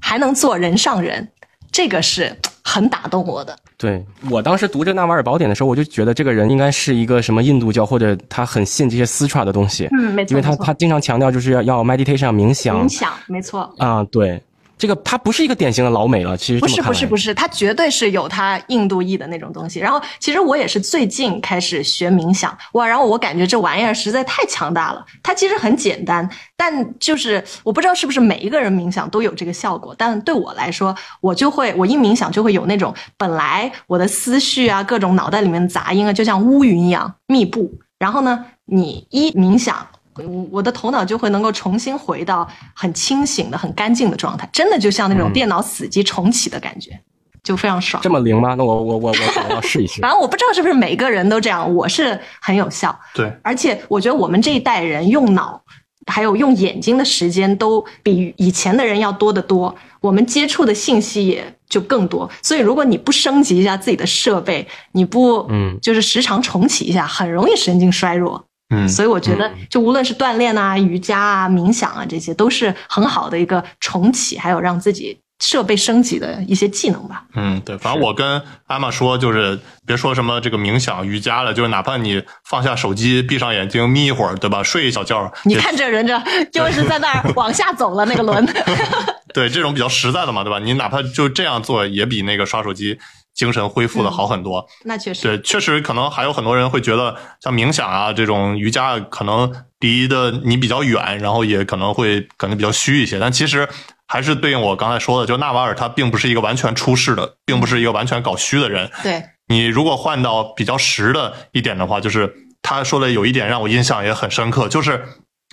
[0.00, 1.32] 还能做人上人，
[1.78, 3.56] 这个是很打动我的。
[3.76, 9.88] 对我当时读这《纳瓦尔宝典》的时候，我就觉得这个人应该是一个什么印度教，或者他很信这些斯传的东西。
[9.92, 13.72] 嗯，没错，因为他他经常强调就是要要 meditation 冥想，冥想，没错。
[13.78, 14.42] 啊，对，
[14.78, 19.80] 这个它不是一个典型的老美了，其实不是不是不是，是，它绝对是有它印度裔的那种东西。
[19.80, 25.04] 然后其实我也是最近开始学冥想，哇，然后我感觉这玩意儿实在太强大了。
[25.22, 37.70] 它其实很简单，但就是我不知道是不是每一个人冥想都有这个效果，但对我来说，我就会我一冥想就会有那种本来我的思绪啊，各种脑袋里面的杂音啊，就像乌云一样密布。
[37.98, 39.86] 然后呢，你一冥想。
[40.26, 46.98] 我我的头脑就会能够重新回到很清醒的、很干净的状态，真的就像那种电脑死机重启的感觉，
[47.42, 48.10] 就非常爽这。
[48.10, 48.54] 么灵吗？
[48.54, 49.12] 那我我我我
[49.48, 50.10] 我要试一试 反。
[50.10, 52.98] 正我不知道是不是每个人都这样，我是很有效。
[53.14, 55.62] 对，而且我觉得我们这一代人用脑，
[56.06, 62.28] 还有用眼睛的时间都比以前的人要多得多，我们接触的信息也就更多。
[62.42, 68.44] 所以如果你不升级一下自己的设备，你不嗯就是时常重启一下，很容易神经衰弱。
[68.70, 77.24] 嗯，所以我觉得，就无论是锻炼啊、瑜伽啊、冥想啊，这些都是很好的一个重启，还有让自己设备升级的一些技能吧。
[77.34, 84.62] 嗯，对，反正我跟阿玛说，就是别说什么这个冥想、瑜伽了，就是哪怕你放下手机，闭上眼睛眯一会儿，对吧？
[84.62, 86.20] 睡一小觉，你看这人这
[86.52, 88.44] 就是在那儿往下走了那个轮，
[89.32, 90.58] 对这种比较实在的嘛，对吧？
[90.58, 92.98] 你哪怕就这样做，也比那个刷手机
[93.38, 94.66] 精神恢复的好很多。
[94.84, 95.22] 那确实。
[95.22, 103.20] 对，确实可能还有很多人会觉得，像冥想啊这种瑜伽，可能离的你比较远，然后也可能会可能比较虚一些。
[103.20, 103.68] 但其实
[104.08, 108.90] 还是对应我刚才说的，就纳瓦尔他并不是一个完全出世的，并不是一个完全搞虚的人。
[109.04, 115.04] 对，你如果换到比较实的一点的话，就是他说的有一点让我印象也很深刻，就是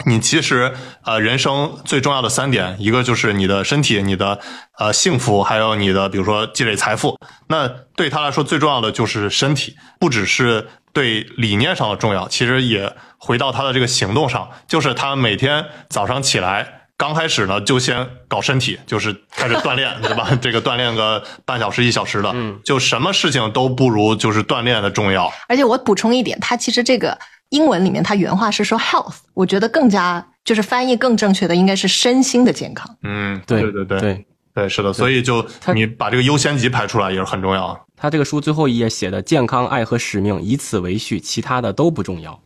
[0.03, 0.73] 你其实
[1.03, 4.39] 呃人生最重要的三点，一个就是你的身体、你的
[4.77, 7.17] 呃幸福，还有你的比如说积累财富。
[7.47, 16.81] 那对他来说最重要的就是身体，不只是对理念上的重要，其实也回到他的这个行动上，就是他每天早上起来。
[16.97, 20.29] 刚开始呢，就先搞身体，就是开始锻炼，对吧？
[20.41, 25.29] 这个锻炼个半小时、一小时的，嗯，就什么事情都不如就是锻炼的重要。
[25.49, 27.17] 而且我补充一点，他其实这个
[27.49, 32.97] 英文里面它原话是说 health，我觉得更加就是翻译更正确的应该是身心的健康。
[33.03, 37.79] 嗯，对对对对对，对，是的，所以就你把这个优先级排出来也是很重要。
[37.95, 42.37] 他这个书最后一页写的健康、爱和使命，以此为序，其他的都不重要。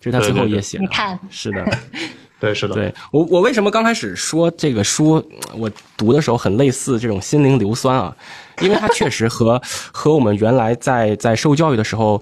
[0.00, 0.82] 这是他最后一页写的。
[0.82, 1.64] 你看，是的，
[2.40, 5.24] 对，是的，对我我为什么刚开始说这个书，
[5.56, 8.16] 我读的时候很类似这种心灵硫酸啊，
[8.60, 9.60] 因为它确实和
[9.92, 12.20] 和我们原来在在受教育的时候。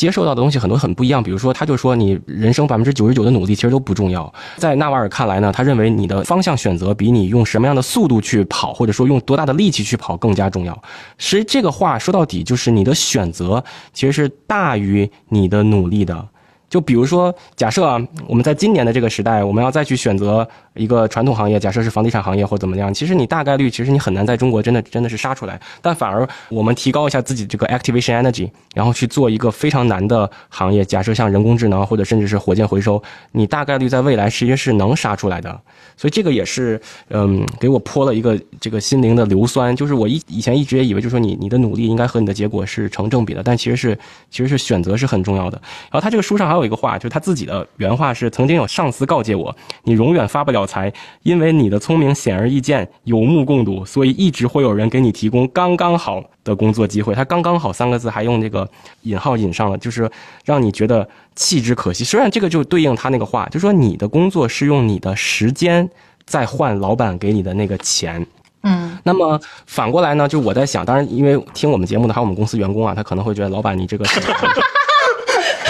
[0.00, 4.32] 接受到的东西很多很不一样，比如说，他就说你人生百分之九十九的努力其实都不重要。
[4.56, 10.72] 在纳瓦尔看来呢，他认为你的方向选择比你用什么样的速度去跑，或者说用多大的力气去跑更加重要。
[11.18, 13.62] 其实这个话说到底就是你的选择
[13.92, 16.26] 其实是大于你的努力的。
[16.70, 25.60] 就比如说，假设啊，我们在今年的这个时代，我们要再去选择一个传统行业，假设是房地产行业或怎么样，其实你大概率，其实你很难在中国真的真的是杀出来。
[25.82, 33.02] 但反而我们提高一下自己这个 activation energy，然后去做一个非常难的行业，假设像人工智能或者甚至是火箭回收，
[33.32, 35.60] 你大概率在未来其实是能杀出来的。
[35.96, 39.74] 所以这个也是，嗯，给我泼了一个这个心灵的硫酸。
[39.74, 43.98] 就是我以以前一直也以为，就是说你你的努力应该和你的结果是成正比的，但其实是
[44.30, 45.60] 其实是选择是很重要的。
[45.90, 49.54] 然后他这个书上还有一个话，就是他自己的原话是：曾经有上司告诫我，
[49.84, 50.92] 你永远发不了财，
[51.22, 57.14] 因为你的聪明显而易见，有目共睹，所以一直会有人给你提供刚刚好的工作机会。
[57.14, 58.68] 他刚刚好三个字还用这个
[59.02, 60.10] 引号引上了，就是
[60.44, 62.04] 让你觉得弃之可惜。
[62.04, 65.88] 虽然这个就对应他那个话，就说你的工作是用你的时间
[66.24, 68.26] 在换老板给你的那个钱。
[68.62, 74.04] 嗯，那么反过来呢，就我在想，当然，因为听我们节目的还有我们公司员工啊，他可能会觉得老板你这个，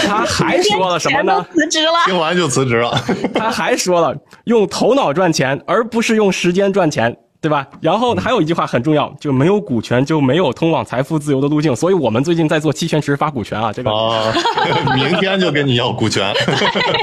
[0.05, 1.45] 他还说了什么呢？
[1.53, 1.91] 辞职了。
[2.05, 2.91] 听完就辞职了。
[3.33, 4.15] 他还说了，
[4.45, 7.15] 用头脑赚钱，而不是用时间赚钱。
[7.41, 7.65] 对吧？
[7.81, 11.75] 然后还有一句话很重要，就没有股权就没有通往财富自由的路径。
[11.75, 14.31] 所以我们最近在做期权池发股权啊，这个哦，
[14.93, 16.31] 明天就跟你要股权。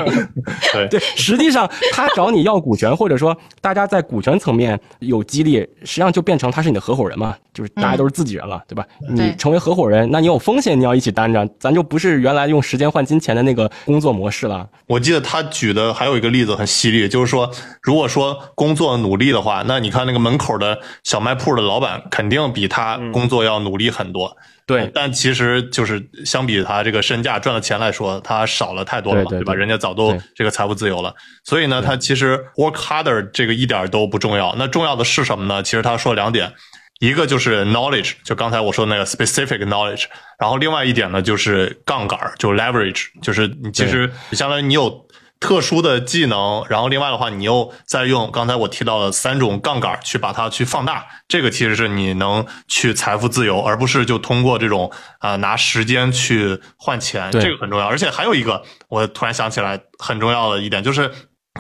[0.73, 8.87] 对对，实际上他找你要股权，或者说大家在股权层面有激励，实际上就变成他是你的合伙人嘛，就是大家都是自己人了，对吧？
[9.11, 14.65] 你成为合伙人，那你有风险你要一起担着，咱就不是原来用时间换金钱的那个工作模式了。
[14.87, 17.51] 我记得他举的还有一个例子很犀利，就是说，
[17.83, 24.37] 如果说工作努力的话，那你看那个门口的小卖铺的老板，肯定比他工作要努力很多。
[24.65, 29.31] 对但其实就是相比他这个身价赚的钱来说，他少了太多了对，吧？
[29.31, 34.55] 对对对人家早都这个财务自由了，所以呢，他其实 work harder 这个一点都不重要。
[34.59, 35.63] 那重要的是什么呢？
[35.63, 36.53] 其实他说两点，
[36.99, 40.07] 一个就是 knowledge，就刚才我说的那个 specific knowledge，
[40.39, 45.07] 然后另外一点呢就是杠杆，就是 leverage，就是你其实相当于你有
[45.39, 57.87] 特殊的技能，然后另外的话，你又再用刚才我提到的三种杠杆去把它去放大，这个其实是你能去财富自由，而不是就通过这种啊、拿时间去换钱，这个很重要。
[57.87, 61.11] 而且还有一个，我突然想起来很重要的一点就是。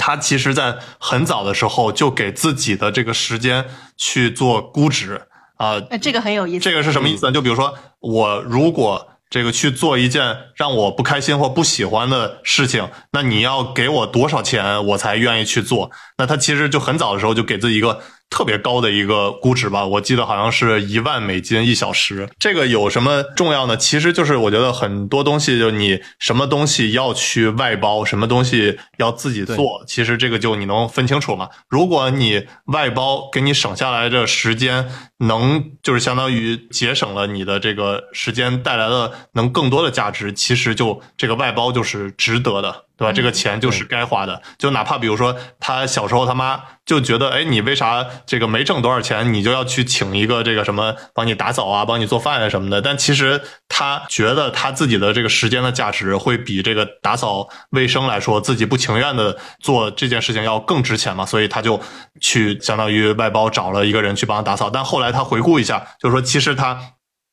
[0.00, 3.64] 他其实，在很早的时候就给自己的这个时间
[3.96, 5.22] 去做估值
[5.58, 6.64] 啊、呃，这个很有意思。
[6.64, 7.32] 这个是什么意思呢？
[7.32, 15.90] 就比如说，我如果这个去做一件让我不开心或不喜欢的事情，那你要给我多少钱，我才愿意去做？
[16.16, 18.00] 那他其实就很早的时候就给自己一个
[18.30, 22.28] 特别高的一个估值吧，我记得好像是一万美金一小时。
[22.38, 23.76] 这个有什么重要呢？
[23.76, 31.48] 其实就是我觉得很多东西，就你什么东西要去外包，什么东西要自己做，其实这个就你能分清楚嘛。
[31.68, 34.86] 如果你外包给你省下来的时间，
[35.18, 43.12] 能就是相当于节省了你的这个时间带来的能更多的价值，其实就这个外包就是值得的，对吧？
[43.12, 44.42] 这个钱就是该花的。
[44.58, 52.82] 就哪怕比如说他小时候他妈就觉得，哎，你为啥这个没挣多少钱，你就要去请一个这个什么帮你打扫啊，帮你做饭啊什么的？
[52.82, 61.80] 但其实他觉得他自己的这个时间的价值会比这个打扫卫生来说，自己不情愿的做这件事情要更值钱嘛，所以他就
[62.20, 64.68] 去相当于外包找了一个人去帮他打扫。
[64.68, 66.78] 但后来他回顾一下，就是说其实他。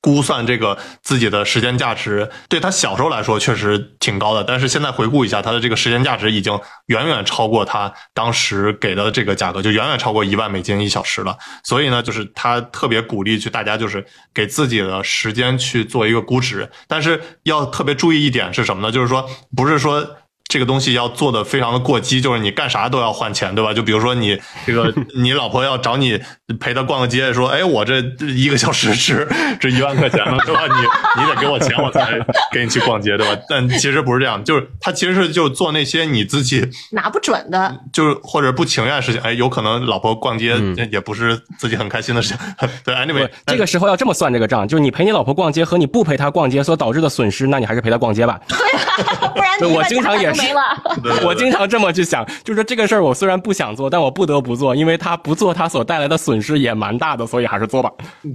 [0.05, 11.35] 估算这个自己的时间价值，对他小时候来说确实挺高的，但是现在回顾一下，他的这个时间价值已经远远超过他当时给的这个价格，就远远超过一万美金一小时了。
[11.63, 18.91] 所以呢，就是他特别鼓励去大家就是给自己的时间去做一个估值，但是要特别注意一点是什么呢？
[18.91, 20.07] 就是说不是说。
[20.47, 23.73] 这个东西要做的非常的过激，就是你干啥都要换钱，对吧？
[23.73, 26.19] 就比如说你这个， 你老婆要找你
[26.59, 27.97] 陪她逛个街，说，哎，我这
[28.35, 29.27] 一个小时值
[29.59, 30.61] 值 一万块钱了，对吧？
[30.67, 32.19] 你你得给我钱，我才
[32.53, 33.41] 给你去逛街，对吧？
[33.49, 40.55] 但其实不是这样，就是他其实是就做那些你自己拿不准的，就是或者不情愿的事情，哎，有可能老婆逛街
[40.91, 42.37] 也不是自己很开心的事情，
[42.85, 48.39] 对，anyway，这个时候要这么算这个账，就是你陪你老婆逛街和你不陪她逛街所导致的损失，那你还是陪她逛街吧。
[48.47, 50.61] 对不然你我经常也是没了。
[51.25, 57.89] 我经常这么去想，就是说这个事儿我虽然不想做，但我不得不做，因为他不做，他所带来的损失也蛮大的，所以还是做吧。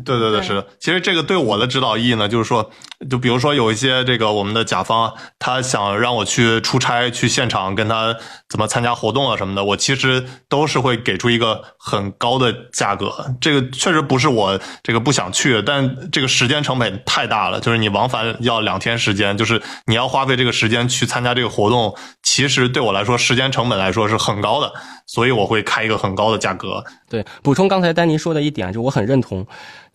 [0.05, 0.67] 对对对，是的。
[0.79, 2.71] 其实这个对我的指导意义呢，就是说，
[3.09, 8.15] 就比如说有一些这个我们的甲方，他想让我去出差去现场跟他
[8.49, 13.13] 怎么参加活动啊什么的，我其实都是会给出一个很高的价格。
[13.41, 21.90] 这个确实不是我这个不想去，但这个时间成本太大了，就是你往返要两天时间，就是你要花费这个时间去参加这个活动，
[22.23, 24.73] 其实对我来说时间成本来说是很高的，
[25.07, 26.85] 所以我会开一个很高的价格。
[27.09, 29.47] 对，补充刚才丹尼说的一点，就我很认同，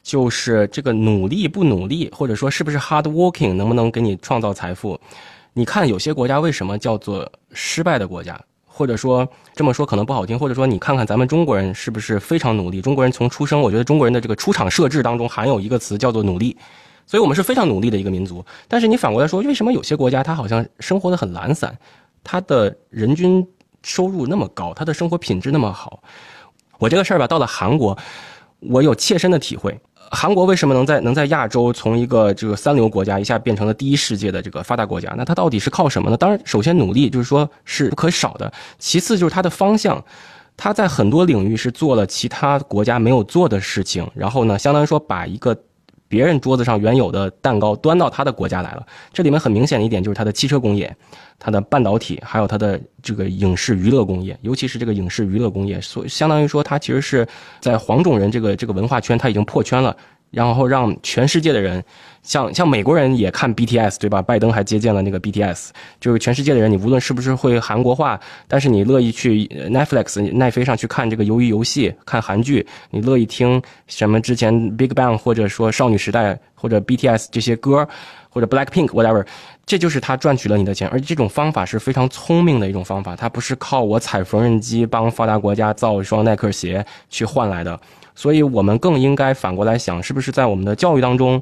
[0.03, 4.99] 就是这个努力不努力，或者说是不是 hard working 能不能给你创造财富？
[5.53, 8.39] 你看有些国家为什么叫做失败的国家？
[8.67, 12.81] 或者说这么说可能不好听，或者说你看看咱们中国人是不是非常努力？
[12.81, 16.57] 中国人从出生，我觉得中国人的这个出场设置当中含有一个词叫做努力，
[17.05, 18.43] 所以我们是非常努力的一个民族。
[18.67, 21.77] 但是你反过来说，为什么有些国家它好像生活的很懒散，
[22.23, 23.45] 它的人均
[23.83, 26.01] 收入那么高，它的生活品质那么好？
[26.79, 27.97] 我这个事儿吧，到了韩国，
[28.59, 29.79] 我有切身的体会。
[30.11, 35.13] 韩国为什么能在能在亚洲从一个这个三流国家一下变成了第一世界的这个发达国家？
[35.17, 36.17] 那它到底是靠什么呢？
[36.17, 40.03] 当然，首先努力就是说是不可少的，其次就是它的方向。
[40.57, 45.57] 它在很多领域是做了其他国家没有做的事情，然后呢，相当于说把一个
[46.15, 48.87] 别人桌子上原有的蛋糕端到他的国家来了。
[49.11, 50.95] 这里面很明显的一点就是它的汽车工业、
[51.37, 57.27] 它的半导体，还有它的这个影视娱乐工业，尤其是这个影视娱乐工业，所以相当于说它其实是
[57.59, 59.93] 在黄种人这个这个文化圈，它已经破圈了。
[60.31, 61.81] 然后让全世界的人，
[62.25, 64.19] 像像美国人也看 BTS，对吧？
[64.21, 65.69] 拜登还接见了那个 BTS，
[66.01, 77.87] 就是全世界的人，你无论是不是会韩国话，但是你乐意去 Netflix 奈飞上去看这个鱿鱼游戏、看韩剧，你乐意听什么之前 Big Bang 或者说少女时代或者 BTS 这些歌，
[78.29, 79.23] 或者 Blackpink whatever，
[79.65, 87.79] 这就是他赚取了你的钱，而这种方法是非常聪明的一种方法，它不是靠我踩缝纫机帮发达国家造一双耐克鞋去换来的。
[88.17, 91.41] 所以我们更应该反过来想，是不是在我们的教育当中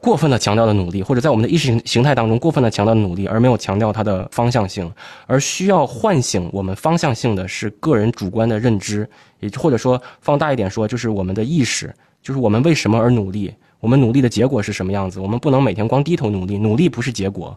[0.00, 4.90] 过分的强调的努力，或者在我们的意识形态当中过分的强调努力，而没有强调它的方向性，
[5.26, 9.08] 而需要唤醒我们方向性的是个人主观的认知，
[9.40, 17.54] 也或者说放大一点说，就是我们的意识，就是我们为什么而努力，我们努力的结果是什么样子，我们不能每天光低头努力，努力不是结果。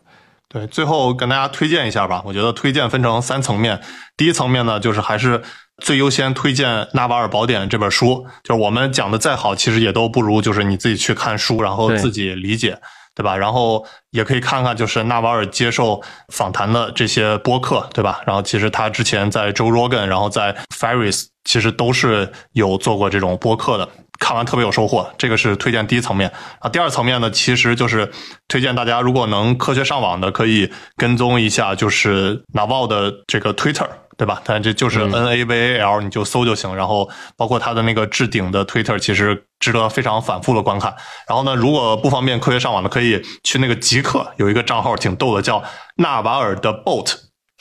[0.53, 2.21] 对，最后跟大家推荐一下吧。
[2.23, 3.81] 我觉得推荐分成三层面。
[4.15, 5.41] 第一层面呢，就是还是
[5.84, 8.25] 最优先推荐《纳瓦尔宝典》这本书。
[8.43, 12.80] 就是我们讲的再好，其实也都不如就是你自己去看书，然后自己理解。
[13.15, 13.38] 对吧？
[13.38, 18.19] 然后也可以看看就是纳瓦尔接受访谈的这些播客，对吧？
[18.25, 23.88] 然后其实他之前在 Joe Rogan，然后在 Ferris，其实都是有做过这种播客的。
[24.23, 26.69] 看完特别有收获，这个是推荐第一层面啊。
[26.69, 28.09] 第二层面呢，其实就是
[28.47, 33.89] 推荐大家如果能科学上网的，可以跟踪一下就是 Naval 的这个 Twitter。
[34.15, 34.39] 对吧？
[34.45, 36.73] 但这就是 N A V A L，你就搜就行。
[36.75, 40.93] 然后包括它的那个置顶的 Twitter，其实值得非常反复的观看。
[41.27, 45.63] 然后呢，如果不方便科学上网的，可以去那个极客有一个账号挺逗的，叫
[45.95, 47.15] 纳瓦尔的 Boat，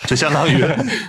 [0.06, 0.64] 就相当于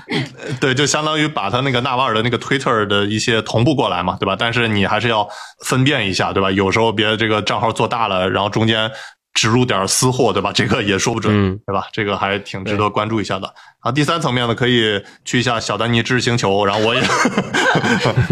[0.62, 4.36] 对，就相当于把他那个纳瓦尔的那个 Twitter 的一些同步过来嘛，对吧？
[4.38, 5.28] 但是你还是要
[5.66, 6.52] 分辨一下，对吧？
[6.52, 8.92] 有时候别这个账号做大了，然后中间。
[9.34, 10.52] 植入点私货，对吧？
[10.54, 11.88] 这个也说不准，对吧？
[11.92, 13.48] 这个还挺值得关注一下的。
[13.48, 17.02] 然后第三层面呢，可以去一下小丹尼知识星球，然后我也，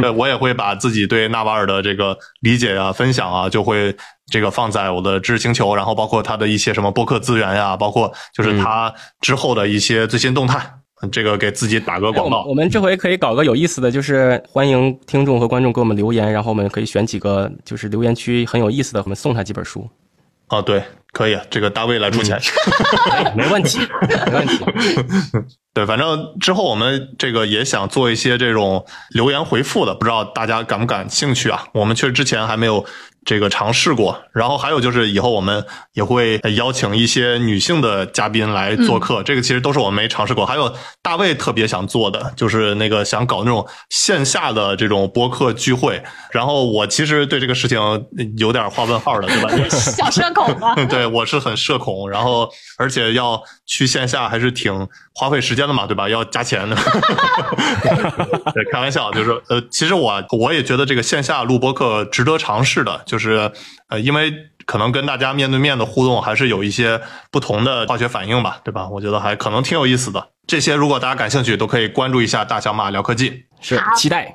[0.16, 3.96] 我也会把自己对纳瓦尔的这个理解啊、分享啊，就会
[4.28, 10.64] 这个放在我的知识星球，然后包括他的一些什么播客资源呀，包括就是他之后的一些最新动态，
[11.12, 12.46] 这个给自己打个广告。
[12.48, 19.90] 我们这回可以搞个有意思的，就是欢迎听众和观众给我们留言，然后我们可以选几个就是留言区很有意思的，我们送他几本书。
[20.52, 22.40] 哦，对，可以，这个大卫来出钱，
[23.36, 23.80] 没问题，
[24.28, 24.64] 没问题。
[25.74, 31.66] 对，反正之后我们这个也想做一些这种留言回复的，不知道大家感不感兴趣啊？
[31.74, 32.86] 我们确实之前还没有。
[33.26, 40.46] 这个尝试过，然后还有就是以后我们也会邀请一些女性的嘉宾来做客，这个其实都是我们没尝试过。
[40.46, 40.74] 还有
[41.04, 46.02] 大卫特别想做的，就是那个想搞那种线下的这种播客聚会。
[46.32, 47.80] 然后我其实对这个事情
[48.38, 49.50] 有点画问号的，对吧？
[49.70, 50.74] 小社恐吗？
[50.90, 54.88] 对，我是很社恐，然后而且要去线下还是挺
[55.22, 56.10] 花费时间的嘛，对吧？
[56.10, 56.76] 要加钱的。
[58.56, 63.00] 对，开玩笑，就是呃，其实我我也觉得这个线下录播课值得尝试的。
[63.06, 63.52] 就是
[63.90, 64.34] 呃，因为
[64.66, 67.00] 可能跟大家面对面的互动还是有一些
[67.30, 68.90] 不同的化学反应吧，对吧？
[68.90, 70.30] 我觉得还可能挺有意思的。
[70.48, 74.34] 这些如果大家感兴趣，都可以关注一下大小马聊科技，是期待。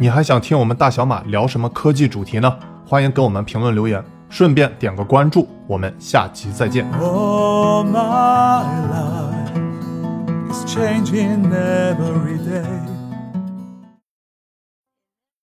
[0.00, 2.58] 你还想听我们大小马聊什么科技主题呢？
[2.84, 5.46] 欢迎给我们评论留言，顺便点个关注。
[5.66, 6.90] 我们下期再见。
[6.92, 12.89] All my life is changing every day.